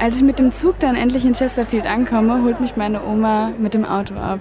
[0.00, 3.74] Als ich mit dem Zug dann endlich in Chesterfield ankomme, holt mich meine Oma mit
[3.74, 4.40] dem Auto ab.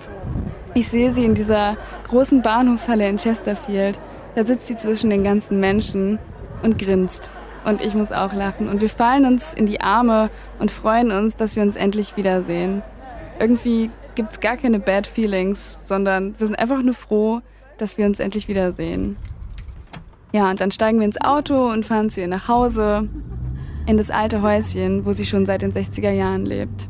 [0.73, 1.77] Ich sehe sie in dieser
[2.07, 3.99] großen Bahnhofshalle in Chesterfield.
[4.33, 6.17] Da sitzt sie zwischen den ganzen Menschen
[6.63, 7.31] und grinst.
[7.65, 8.69] Und ich muss auch lachen.
[8.69, 10.29] Und wir fallen uns in die Arme
[10.59, 12.81] und freuen uns, dass wir uns endlich wiedersehen.
[13.39, 17.41] Irgendwie gibt es gar keine Bad Feelings, sondern wir sind einfach nur froh,
[17.77, 19.17] dass wir uns endlich wiedersehen.
[20.31, 23.07] Ja, und dann steigen wir ins Auto und fahren zu ihr nach Hause,
[23.87, 26.87] in das alte Häuschen, wo sie schon seit den 60er Jahren lebt.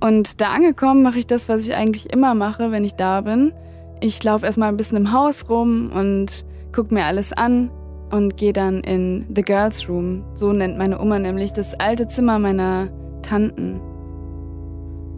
[0.00, 3.52] Und da angekommen mache ich das, was ich eigentlich immer mache, wenn ich da bin.
[4.00, 7.70] Ich laufe erstmal ein bisschen im Haus rum und gucke mir alles an
[8.10, 10.24] und gehe dann in The Girls Room.
[10.34, 12.88] So nennt meine Oma nämlich das alte Zimmer meiner
[13.22, 13.80] Tanten.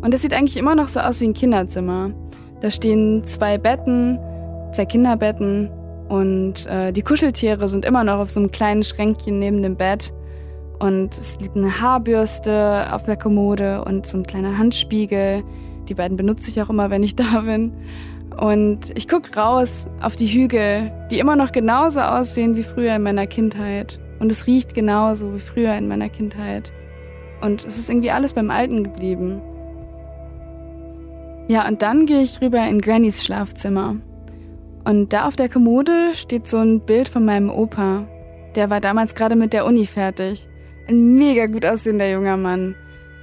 [0.01, 2.11] Und es sieht eigentlich immer noch so aus wie ein Kinderzimmer.
[2.61, 4.19] Da stehen zwei Betten,
[4.73, 5.71] zwei Kinderbetten
[6.09, 10.13] und äh, die Kuscheltiere sind immer noch auf so einem kleinen Schränkchen neben dem Bett.
[10.79, 15.43] Und es liegt eine Haarbürste auf der Kommode und so ein kleiner Handspiegel.
[15.89, 17.73] Die beiden benutze ich auch immer, wenn ich da bin.
[18.37, 23.03] Und ich gucke raus auf die Hügel, die immer noch genauso aussehen wie früher in
[23.03, 23.99] meiner Kindheit.
[24.19, 26.73] Und es riecht genauso wie früher in meiner Kindheit.
[27.41, 29.41] Und es ist irgendwie alles beim Alten geblieben.
[31.49, 33.97] Ja, und dann gehe ich rüber in Grannys Schlafzimmer.
[34.85, 38.07] Und da auf der Kommode steht so ein Bild von meinem Opa.
[38.55, 40.49] Der war damals gerade mit der Uni fertig.
[40.89, 42.75] Ein mega gut aussehender junger Mann.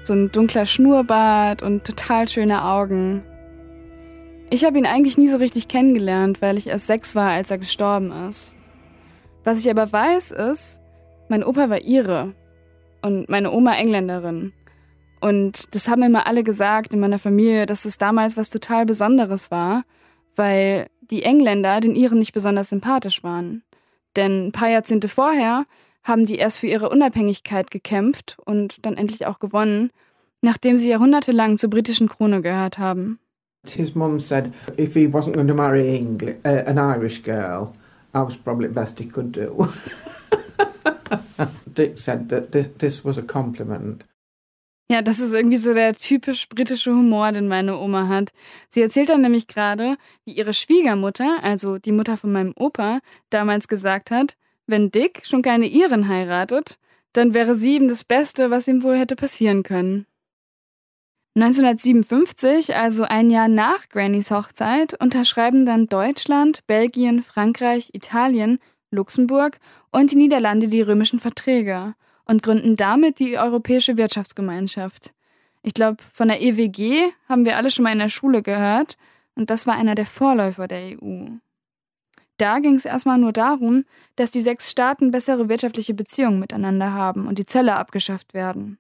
[0.04, 3.24] So ein dunkler Schnurrbart und total schöne Augen.
[4.54, 7.58] Ich habe ihn eigentlich nie so richtig kennengelernt, weil ich erst sechs war, als er
[7.58, 8.56] gestorben ist.
[9.44, 10.80] Was ich aber weiß, ist,
[11.28, 12.36] mein Opa war Ire
[13.02, 14.54] und meine Oma Engländerin.
[15.20, 19.50] Und das haben immer alle gesagt in meiner Familie, dass es damals was total Besonderes
[19.50, 19.86] war,
[20.36, 23.64] weil die Engländer den Iren nicht besonders sympathisch waren.
[24.16, 25.66] Denn ein paar Jahrzehnte vorher
[26.04, 29.90] haben die erst für ihre Unabhängigkeit gekämpft und dann endlich auch gewonnen,
[30.42, 33.18] nachdem sie jahrhundertelang zur britischen Krone gehört haben.
[33.66, 37.74] His mum said if he wasn't going to marry English, uh, an Irish girl,
[38.14, 39.74] I was probably the best he could do.
[41.74, 44.04] Dick said that this, this was a compliment.
[44.92, 48.32] Ja, das ist irgendwie so der typisch britische Humor, den meine Oma hat.
[48.70, 49.96] Sie erzählt dann nämlich gerade,
[50.26, 53.00] wie ihre Schwiegermutter, also die Mutter von meinem Opa,
[53.30, 54.36] damals gesagt hat,
[54.68, 56.78] wenn Dick schon keine Iren heiratet,
[57.14, 60.06] dann wäre sie ihm das Beste, was ihm wohl hätte passieren können.
[61.36, 68.60] 1957, also ein Jahr nach Grannys Hochzeit, unterschreiben dann Deutschland, Belgien, Frankreich, Italien,
[68.92, 69.60] Luxemburg
[69.92, 75.12] und die Niederlande die römischen Verträge und gründen damit die Europäische Wirtschaftsgemeinschaft.
[75.64, 78.98] Ich glaube, von der EWG haben wir alle schon mal in der Schule gehört
[79.36, 81.30] und das war einer der Vorläufer der EU.
[82.38, 87.28] Da ging es erstmal nur darum, dass die sechs Staaten bessere wirtschaftliche Beziehungen miteinander haben
[87.28, 88.78] und die Zölle abgeschafft werden.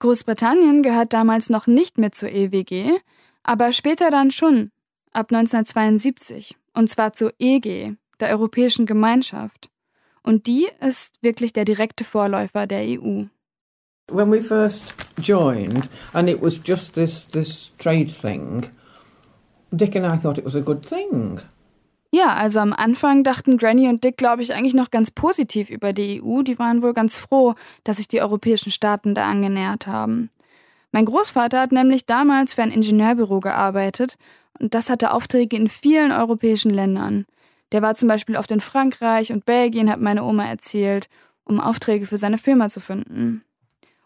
[0.00, 2.98] Großbritannien gehört damals noch nicht mehr zur EWG,
[3.42, 4.70] aber später dann schon,
[5.12, 9.70] ab 1972, und zwar zur EG, der Europäischen Gemeinschaft.
[10.22, 13.24] Und die ist wirklich der direkte Vorläufer der EU.
[14.10, 18.68] When we first joined, and it was just this, this trade thing,
[19.70, 21.40] Dick and I thought it was a good thing.
[22.14, 25.92] Ja, also am Anfang dachten Granny und Dick, glaube ich, eigentlich noch ganz positiv über
[25.92, 26.42] die EU.
[26.42, 30.30] Die waren wohl ganz froh, dass sich die europäischen Staaten da angenähert haben.
[30.92, 34.16] Mein Großvater hat nämlich damals für ein Ingenieurbüro gearbeitet
[34.60, 37.26] und das hatte Aufträge in vielen europäischen Ländern.
[37.72, 41.08] Der war zum Beispiel oft in Frankreich und Belgien, hat meine Oma erzählt,
[41.42, 43.42] um Aufträge für seine Firma zu finden.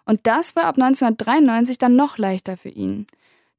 [0.07, 3.07] Und das war ab 1993 dann noch leichter für ihn.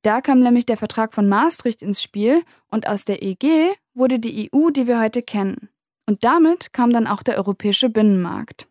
[0.01, 2.41] Da kam nämlich der Vertrag von Maastricht ins Spiel
[2.71, 3.69] und aus der EG
[3.99, 5.69] wurde die EU, die wir heute kennen.
[6.07, 8.67] Und damit kam dann auch der europäische Binnenmarkt.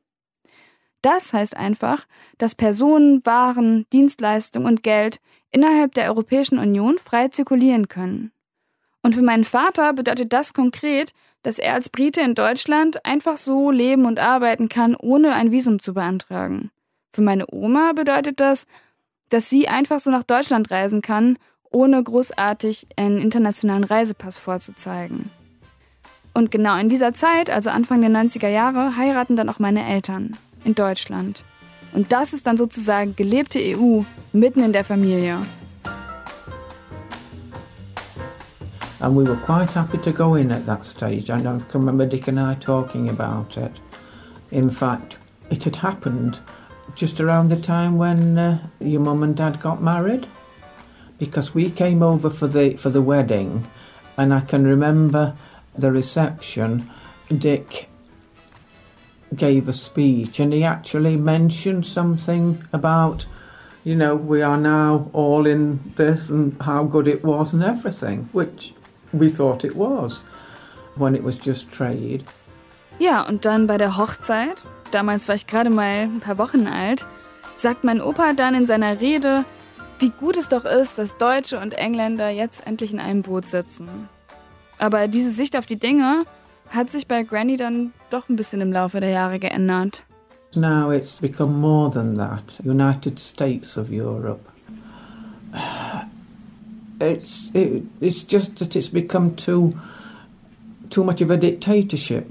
[1.03, 2.07] Das heißt einfach,
[2.39, 5.21] dass Personen, Waren, Dienstleistungen und Geld
[5.51, 8.33] innerhalb der Europäischen Union frei zirkulieren können.
[9.03, 11.13] Und für meinen Vater bedeutet das konkret,
[11.43, 15.79] dass er als Brite in Deutschland einfach so leben und arbeiten kann, ohne ein Visum
[15.79, 16.71] zu beantragen.
[17.13, 18.67] Für meine Oma bedeutet das,
[19.29, 21.39] dass sie einfach so nach Deutschland reisen kann,
[21.71, 25.31] ohne großartig einen internationalen Reisepass vorzuzeigen.
[26.35, 30.37] Und genau in dieser Zeit, also Anfang der 90er Jahre, heiraten dann auch meine Eltern
[30.65, 31.45] in Deutschland.
[31.93, 34.03] Und das ist dann sozusagen gelebte EU
[34.33, 35.39] mitten in der Familie.
[39.01, 41.31] And we were quite happy to go in at that stage.
[41.31, 43.81] And I can remember Dick and I talking about it.
[44.51, 45.19] In fact,
[45.51, 46.41] it had happened
[46.97, 50.27] just around the time when uh, your mum and dad got married
[51.19, 53.67] because we came over for the for the wedding
[54.17, 55.35] and I can remember
[55.77, 56.91] the reception.
[57.37, 57.89] Dick
[59.37, 63.27] gave a speech and he actually mentioned something about
[63.85, 68.29] you know we are now all in this and how good it was and everything
[68.33, 68.73] which
[69.13, 70.23] we thought it was
[70.97, 72.25] when it was just trade.
[72.99, 77.07] Ja, und dann bei der Hochzeit damals war ich gerade mal ein paar Wochen alt,
[77.57, 79.45] sagt mein Opa dann in seiner Rede,
[79.99, 83.89] wie gut es doch ist, dass Deutsche und Engländer jetzt endlich in einem Boot sitzen.
[84.79, 86.25] Aber diese Sicht auf die Dinge
[86.71, 90.05] hat sich bei Granny dann doch ein bisschen im Laufe der Jahre geändert.
[90.55, 92.43] Now it's become more than that.
[92.65, 94.41] United States of Europe.
[97.01, 99.75] It's it, it's just that it's become too
[100.91, 102.27] too much of a dictatorship.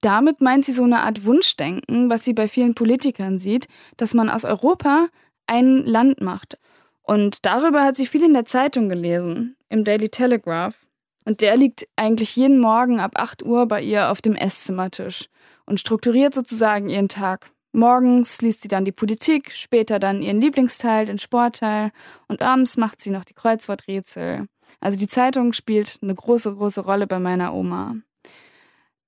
[0.00, 3.66] Damit meint sie so eine Art Wunschdenken, was sie bei vielen Politikern sieht,
[3.96, 5.08] dass man aus Europa
[5.48, 6.58] ein Land macht.
[7.02, 10.86] Und darüber hat sie viel in der Zeitung gelesen, im Daily Telegraph.
[11.24, 15.28] Und der liegt eigentlich jeden Morgen ab 8 Uhr bei ihr auf dem Esszimmertisch
[15.66, 17.50] und strukturiert sozusagen ihren Tag.
[17.72, 21.90] Morgens liest sie dann die Politik, später dann ihren Lieblingsteil, den Sportteil
[22.26, 24.46] und abends macht sie noch die Kreuzworträtsel.
[24.80, 27.96] Also die Zeitung spielt eine große, große Rolle bei meiner Oma.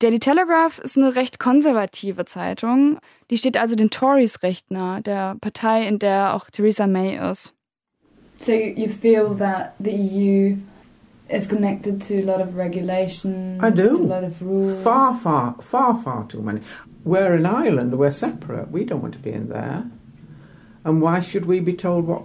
[0.01, 2.99] Daily Telegraph ist eine recht konservative Zeitung.
[3.31, 7.53] Die steht also den Tories recht nah, der Partei, in der auch Theresa May ist.
[8.43, 10.57] So you feel that the EU
[11.29, 13.91] is connected to a lot of regulations, I do.
[13.91, 14.83] a lot of rules.
[14.83, 16.63] Far, far, far, far too many.
[17.05, 17.99] We're an island.
[17.99, 18.71] We're separate.
[18.71, 19.85] We don't want to be in there.
[20.83, 22.23] And why should we be told what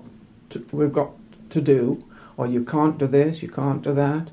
[0.51, 1.11] to, we've got
[1.49, 2.01] to do?
[2.37, 4.31] Or you can't do this, you can't do that.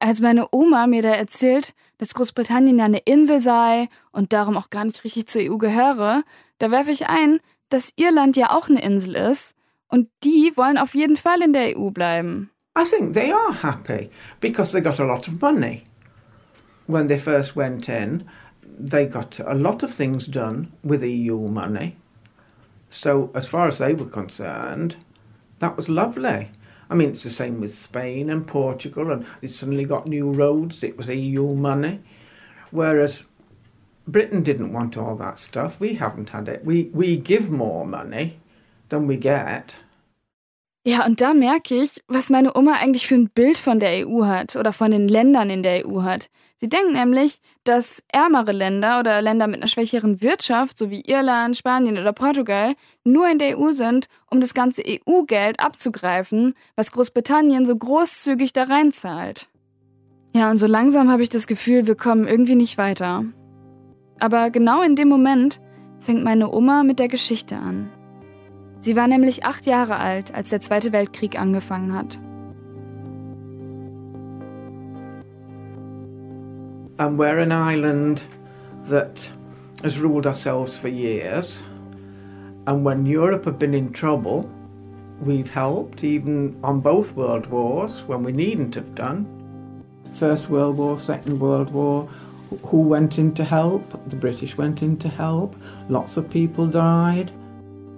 [0.00, 4.70] Als meine Oma mir da erzählt, dass Großbritannien ja eine Insel sei und darum auch
[4.70, 6.22] gar nicht richtig zur EU gehöre,
[6.58, 9.54] da werfe ich ein, dass Irland ja auch eine Insel ist
[9.88, 12.50] und die wollen auf jeden Fall in der EU bleiben.
[12.78, 14.08] I think they are happy
[14.40, 15.82] because they got a lot of money.
[16.86, 18.24] When they first went in,
[18.78, 21.96] they got a lot of things done with EU money.
[22.90, 24.96] So, as far as they were concerned,
[25.58, 26.50] that was lovely.
[26.90, 30.82] I mean, it's the same with Spain and Portugal, and they suddenly got new roads,
[30.82, 32.00] it was EU money.
[32.70, 33.24] Whereas
[34.06, 35.78] Britain didn't want all that stuff.
[35.78, 36.64] We haven't had it.
[36.64, 38.40] We, we give more money
[38.88, 39.76] than we get.
[40.88, 44.24] Ja, und da merke ich, was meine Oma eigentlich für ein Bild von der EU
[44.24, 46.30] hat oder von den Ländern in der EU hat.
[46.56, 51.58] Sie denkt nämlich, dass ärmere Länder oder Länder mit einer schwächeren Wirtschaft, so wie Irland,
[51.58, 52.72] Spanien oder Portugal,
[53.04, 58.62] nur in der EU sind, um das ganze EU-Geld abzugreifen, was Großbritannien so großzügig da
[58.62, 59.50] reinzahlt.
[60.34, 63.26] Ja, und so langsam habe ich das Gefühl, wir kommen irgendwie nicht weiter.
[64.20, 65.60] Aber genau in dem Moment
[66.00, 67.90] fängt meine Oma mit der Geschichte an.
[68.88, 72.18] Sie war nämlich acht Jahre alt, als der Zweite Weltkrieg angefangen hat.
[76.96, 78.24] And we're an island
[78.88, 79.30] that
[79.84, 81.62] has ruled ourselves for years.
[82.64, 84.48] And when Europe have been in trouble,
[85.20, 89.26] we've helped, even on both world wars, when we needn't have done.
[90.14, 92.08] First World War, Second World War,
[92.62, 93.82] who went in to help?
[94.08, 95.56] The British went in to help.
[95.90, 97.30] Lots of people died.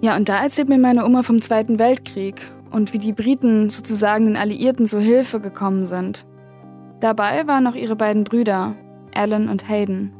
[0.01, 2.41] Ja, und da erzählt mir meine Oma vom Zweiten Weltkrieg
[2.71, 6.25] und wie die Briten sozusagen den Alliierten zur Hilfe gekommen sind.
[6.99, 8.73] Dabei waren auch ihre beiden Brüder,
[9.13, 10.11] Alan und Hayden.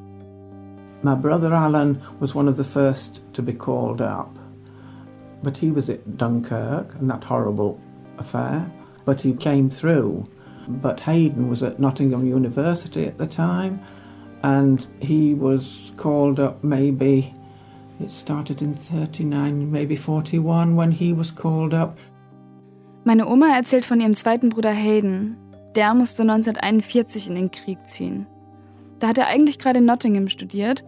[1.01, 4.29] My brother Alan was one of the first to be called up.
[5.41, 7.79] But he was at Dunkirk and that horrible
[8.19, 8.67] affair.
[9.03, 10.25] But he came through.
[10.67, 13.79] But Hayden was at Nottingham University at the time
[14.43, 17.33] and he was called up maybe
[23.03, 25.37] Meine Oma erzählt von ihrem zweiten Bruder Hayden.
[25.75, 28.27] Der musste 1941 in den Krieg ziehen.
[28.99, 30.83] Da hat er eigentlich gerade in Nottingham studiert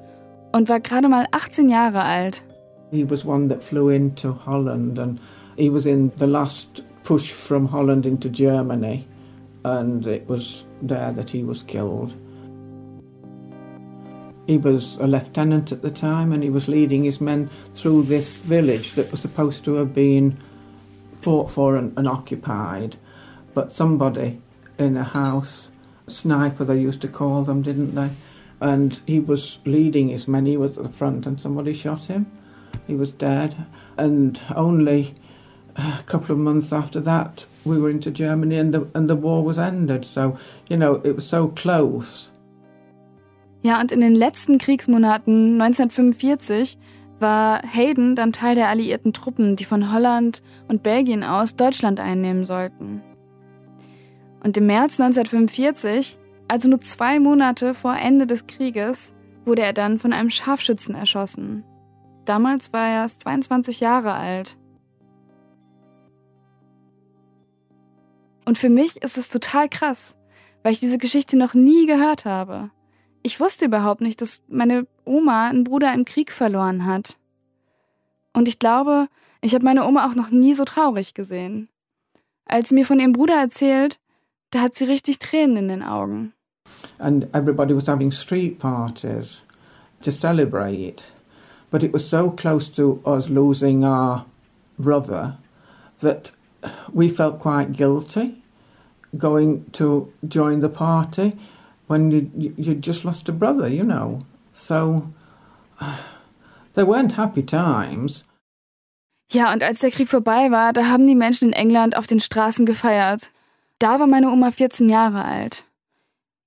[0.52, 2.44] und war gerade mal 18 Jahre alt.
[2.92, 5.20] He was one that flew into Holland and
[5.58, 9.06] he was in the last push from Holland into Germany
[9.64, 12.14] and it was there that he was killed.
[14.48, 18.38] He was a lieutenant at the time and he was leading his men through this
[18.38, 20.38] village that was supposed to have been
[21.22, 22.98] fought for and, and occupied.
[23.54, 24.42] But somebody
[24.78, 25.72] in a house,
[26.08, 28.10] sniper they used to call them, didn't they?
[28.60, 32.30] And he was leading his men, he was at the front and somebody shot him.
[32.88, 33.56] He was dead.
[33.98, 35.16] And only
[35.76, 39.44] a couple of months after that, we were into Germany and the, and the war
[39.44, 40.06] was ended.
[40.06, 40.38] So,
[40.68, 42.30] you know, it was so close.
[43.64, 46.78] Ja, und in den letzten Kriegsmonaten 1945
[47.20, 52.44] war Hayden dann Teil der alliierten Truppen, die von Holland und Belgien aus Deutschland einnehmen
[52.44, 53.02] sollten.
[54.44, 59.14] Und im März 1945, also nur zwei Monate vor Ende des Krieges,
[59.46, 61.64] wurde er dann von einem Scharfschützen erschossen.
[62.26, 64.58] Damals war er erst 22 Jahre alt.
[68.44, 70.18] Und für mich ist es total krass,
[70.64, 72.72] weil ich diese Geschichte noch nie gehört habe.
[73.24, 77.18] Ich wusste überhaupt nicht, dass meine Oma einen Bruder im Krieg verloren hat.
[78.34, 79.08] Und ich glaube,
[79.42, 81.70] ich habe meine Oma auch noch nie so traurig gesehen.
[82.46, 83.98] Als sie mir von ihrem Bruder erzählt,
[84.52, 86.34] da hat sie richtig Tränen in den Augen.
[87.00, 89.42] And everybody was having street parties
[90.02, 91.04] to celebrate.
[91.72, 94.26] But it was so close to us losing our
[94.78, 95.38] brother
[96.00, 96.34] that
[96.92, 98.36] we felt quite guilty
[99.18, 101.34] going to join the party
[101.88, 104.20] when you, you just lost a brother, you know.
[104.54, 105.10] So,
[105.82, 105.98] uh,
[106.74, 108.24] they weren't happy times.
[109.32, 112.20] Ja, und als der Krieg vorbei war, da haben die Menschen in England auf den
[112.20, 113.32] Straßen gefeiert.
[113.80, 115.66] Da war meine Oma 14 Jahre alt.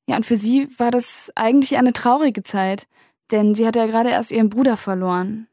[0.08, 2.86] Ja, und für sie war das eigentlich eine traurige Zeit,
[3.32, 5.48] denn sie hatte ja gerade erst ihren Bruder verloren.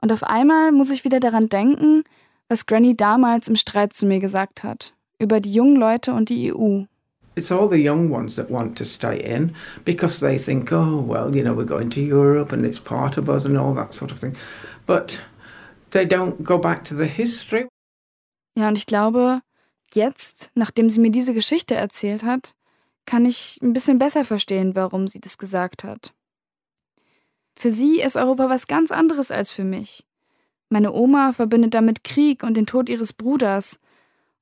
[0.00, 2.04] Und auf einmal muss ich wieder daran denken,
[2.48, 6.54] was Granny damals im Streit zu mir gesagt hat, über die jungen Leute und die
[6.54, 6.84] EU.
[7.40, 9.54] It's all the young ones that want to stay in
[9.86, 13.30] because they think, oh, well, you know, we're going to Europe and it's part of
[13.30, 14.36] us and all that sort of thing.
[14.84, 15.18] But
[15.92, 17.66] they don't go back to the history.
[18.58, 19.40] Ja, und ich glaube,
[19.94, 22.52] jetzt, nachdem sie mir diese Geschichte erzählt hat,
[23.06, 26.12] kann ich ein bisschen besser verstehen, warum sie das gesagt hat.
[27.56, 30.04] Für sie ist Europa was ganz anderes als für mich.
[30.68, 33.80] Meine Oma verbindet damit Krieg und den Tod ihres Bruders.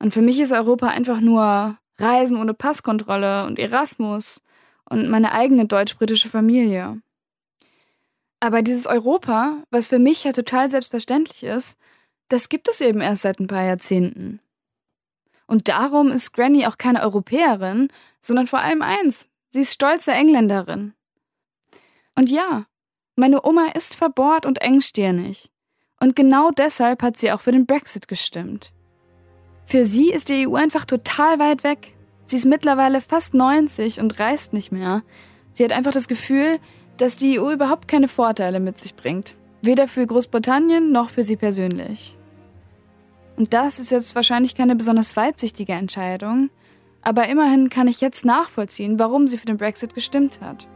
[0.00, 4.40] Und für mich ist Europa einfach nur Reisen ohne Passkontrolle und Erasmus
[4.88, 7.00] und meine eigene deutsch-britische Familie.
[8.40, 11.76] Aber dieses Europa, was für mich ja total selbstverständlich ist,
[12.28, 14.40] das gibt es eben erst seit ein paar Jahrzehnten.
[15.46, 17.88] Und darum ist Granny auch keine Europäerin,
[18.20, 20.92] sondern vor allem eins, sie ist stolze Engländerin.
[22.14, 22.66] Und ja,
[23.16, 25.50] meine Oma ist verbohrt und engstirnig.
[25.98, 28.72] Und genau deshalb hat sie auch für den Brexit gestimmt.
[29.68, 31.92] Für sie ist die EU einfach total weit weg.
[32.24, 35.02] Sie ist mittlerweile fast 90 und reist nicht mehr.
[35.52, 36.58] Sie hat einfach das Gefühl,
[36.96, 39.36] dass die EU überhaupt keine Vorteile mit sich bringt.
[39.60, 42.16] Weder für Großbritannien noch für sie persönlich.
[43.36, 46.48] Und das ist jetzt wahrscheinlich keine besonders weitsichtige Entscheidung,
[47.02, 50.66] aber immerhin kann ich jetzt nachvollziehen, warum sie für den Brexit gestimmt hat.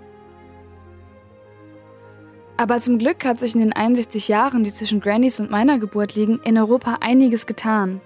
[2.59, 6.15] Aber zum Glück hat sich in den 61 Jahren, die zwischen Grannys und meiner Geburt
[6.15, 8.03] liegen, in Europa einiges getan.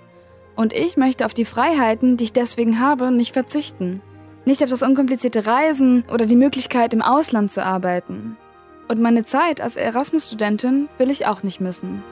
[0.57, 4.01] Und ich möchte auf die Freiheiten, die ich deswegen habe, nicht verzichten.
[4.47, 8.39] Nicht auf das unkomplizierte Reisen oder die Möglichkeit, im Ausland zu arbeiten.
[8.89, 12.03] Und meine Zeit als Erasmus-Studentin will ich auch nicht missen.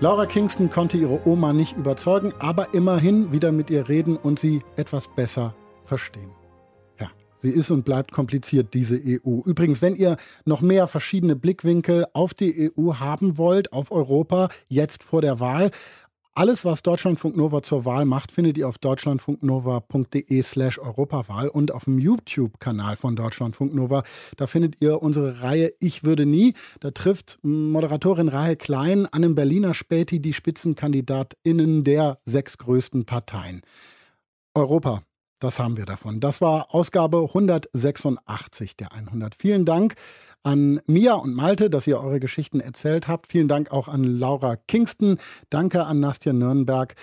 [0.00, 4.60] Laura Kingston konnte ihre Oma nicht überzeugen, aber immerhin wieder mit ihr reden und sie
[4.76, 5.54] etwas besser
[5.84, 6.43] verstehen.
[7.44, 9.40] Sie ist und bleibt kompliziert, diese EU.
[9.44, 10.16] Übrigens, wenn ihr
[10.46, 15.70] noch mehr verschiedene Blickwinkel auf die EU haben wollt, auf Europa, jetzt vor der Wahl,
[16.34, 21.84] alles, was Deutschlandfunk Nova zur Wahl macht, findet ihr auf deutschlandfunknova.de slash Europawahl und auf
[21.84, 24.04] dem YouTube-Kanal von Deutschlandfunk Nova.
[24.38, 26.54] Da findet ihr unsere Reihe Ich würde nie.
[26.80, 33.60] Da trifft Moderatorin Rahel Klein an einem Berliner Späti die SpitzenkandidatInnen der sechs größten Parteien.
[34.54, 35.02] Europa,
[35.40, 36.20] das haben wir davon.
[36.20, 39.34] Das war Ausgabe 186 der 100.
[39.34, 39.94] Vielen Dank
[40.42, 43.28] an Mia und Malte, dass ihr eure Geschichten erzählt habt.
[43.28, 45.18] Vielen Dank auch an Laura Kingston.
[45.50, 46.94] Danke an Nastja Nürnberg.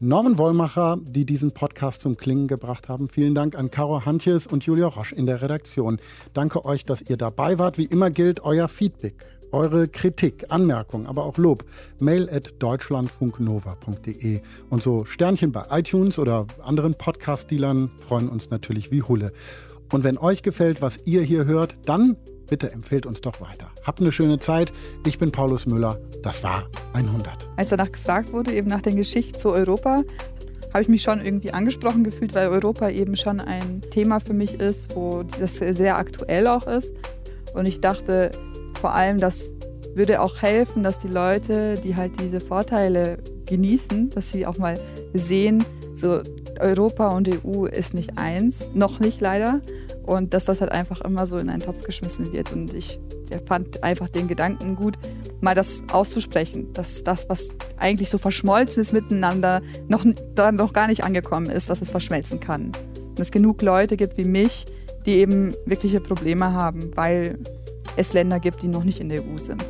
[0.00, 3.08] Norman Wollmacher, die diesen Podcast zum Klingen gebracht haben.
[3.08, 5.98] Vielen Dank an Caro Hantjes und Julia Roche in der Redaktion.
[6.34, 7.78] Danke euch, dass ihr dabei wart.
[7.78, 11.64] Wie immer gilt euer Feedback, eure Kritik, Anmerkung, aber auch Lob.
[11.98, 14.40] Mail at deutschlandfunknova.de.
[14.70, 19.32] Und so Sternchen bei iTunes oder anderen Podcast-Dealern freuen uns natürlich wie Hulle.
[19.92, 22.16] Und wenn euch gefällt, was ihr hier hört, dann
[22.48, 23.70] Bitte empfehlt uns doch weiter.
[23.82, 24.72] Habt eine schöne Zeit.
[25.06, 26.00] Ich bin Paulus Müller.
[26.22, 27.48] Das war 100.
[27.56, 30.02] Als danach gefragt wurde, eben nach der Geschichte zu Europa,
[30.72, 34.54] habe ich mich schon irgendwie angesprochen gefühlt, weil Europa eben schon ein Thema für mich
[34.54, 36.94] ist, wo das sehr aktuell auch ist.
[37.54, 38.32] Und ich dachte
[38.80, 39.54] vor allem, das
[39.94, 44.78] würde auch helfen, dass die Leute, die halt diese Vorteile genießen, dass sie auch mal
[45.12, 45.64] sehen,
[45.94, 46.22] so
[46.60, 49.60] Europa und EU ist nicht eins, noch nicht leider
[50.04, 52.52] und dass das halt einfach immer so in einen Topf geschmissen wird.
[52.52, 53.00] Und ich
[53.46, 54.94] fand einfach den Gedanken gut,
[55.40, 61.04] mal das auszusprechen, dass das, was eigentlich so verschmolzen ist miteinander, noch, noch gar nicht
[61.04, 62.72] angekommen ist, dass es verschmelzen kann.
[63.10, 64.66] Und es genug Leute gibt wie mich,
[65.06, 67.38] die eben wirkliche Probleme haben, weil
[67.96, 69.64] es Länder gibt, die noch nicht in der EU sind.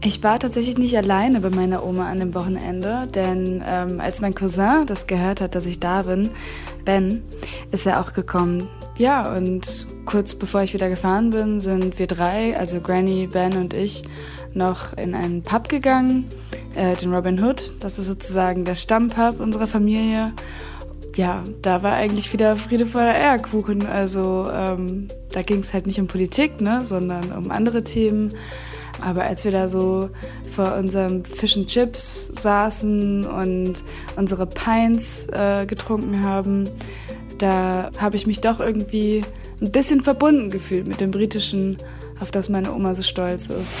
[0.00, 4.34] Ich war tatsächlich nicht alleine bei meiner Oma an dem Wochenende, denn ähm, als mein
[4.34, 6.30] Cousin das gehört hat, dass ich da bin,
[6.84, 7.22] Ben,
[7.72, 8.68] ist er auch gekommen.
[8.96, 13.74] Ja, und kurz bevor ich wieder gefahren bin, sind wir drei, also Granny, Ben und
[13.74, 14.02] ich,
[14.54, 16.24] noch in einen Pub gegangen,
[16.74, 17.74] äh, den Robin Hood.
[17.80, 20.32] Das ist sozusagen der Stammpub unserer Familie.
[21.18, 23.84] Ja, da war eigentlich wieder Friede vor der Eierkuchen.
[23.84, 28.34] Also ähm, da ging es halt nicht um Politik, ne, sondern um andere Themen.
[29.00, 30.10] Aber als wir da so
[30.48, 33.82] vor unserem Fish and Chips saßen und
[34.14, 36.68] unsere Pints äh, getrunken haben,
[37.38, 39.22] da habe ich mich doch irgendwie
[39.60, 41.78] ein bisschen verbunden gefühlt mit dem britischen,
[42.20, 43.80] auf das meine Oma so stolz ist.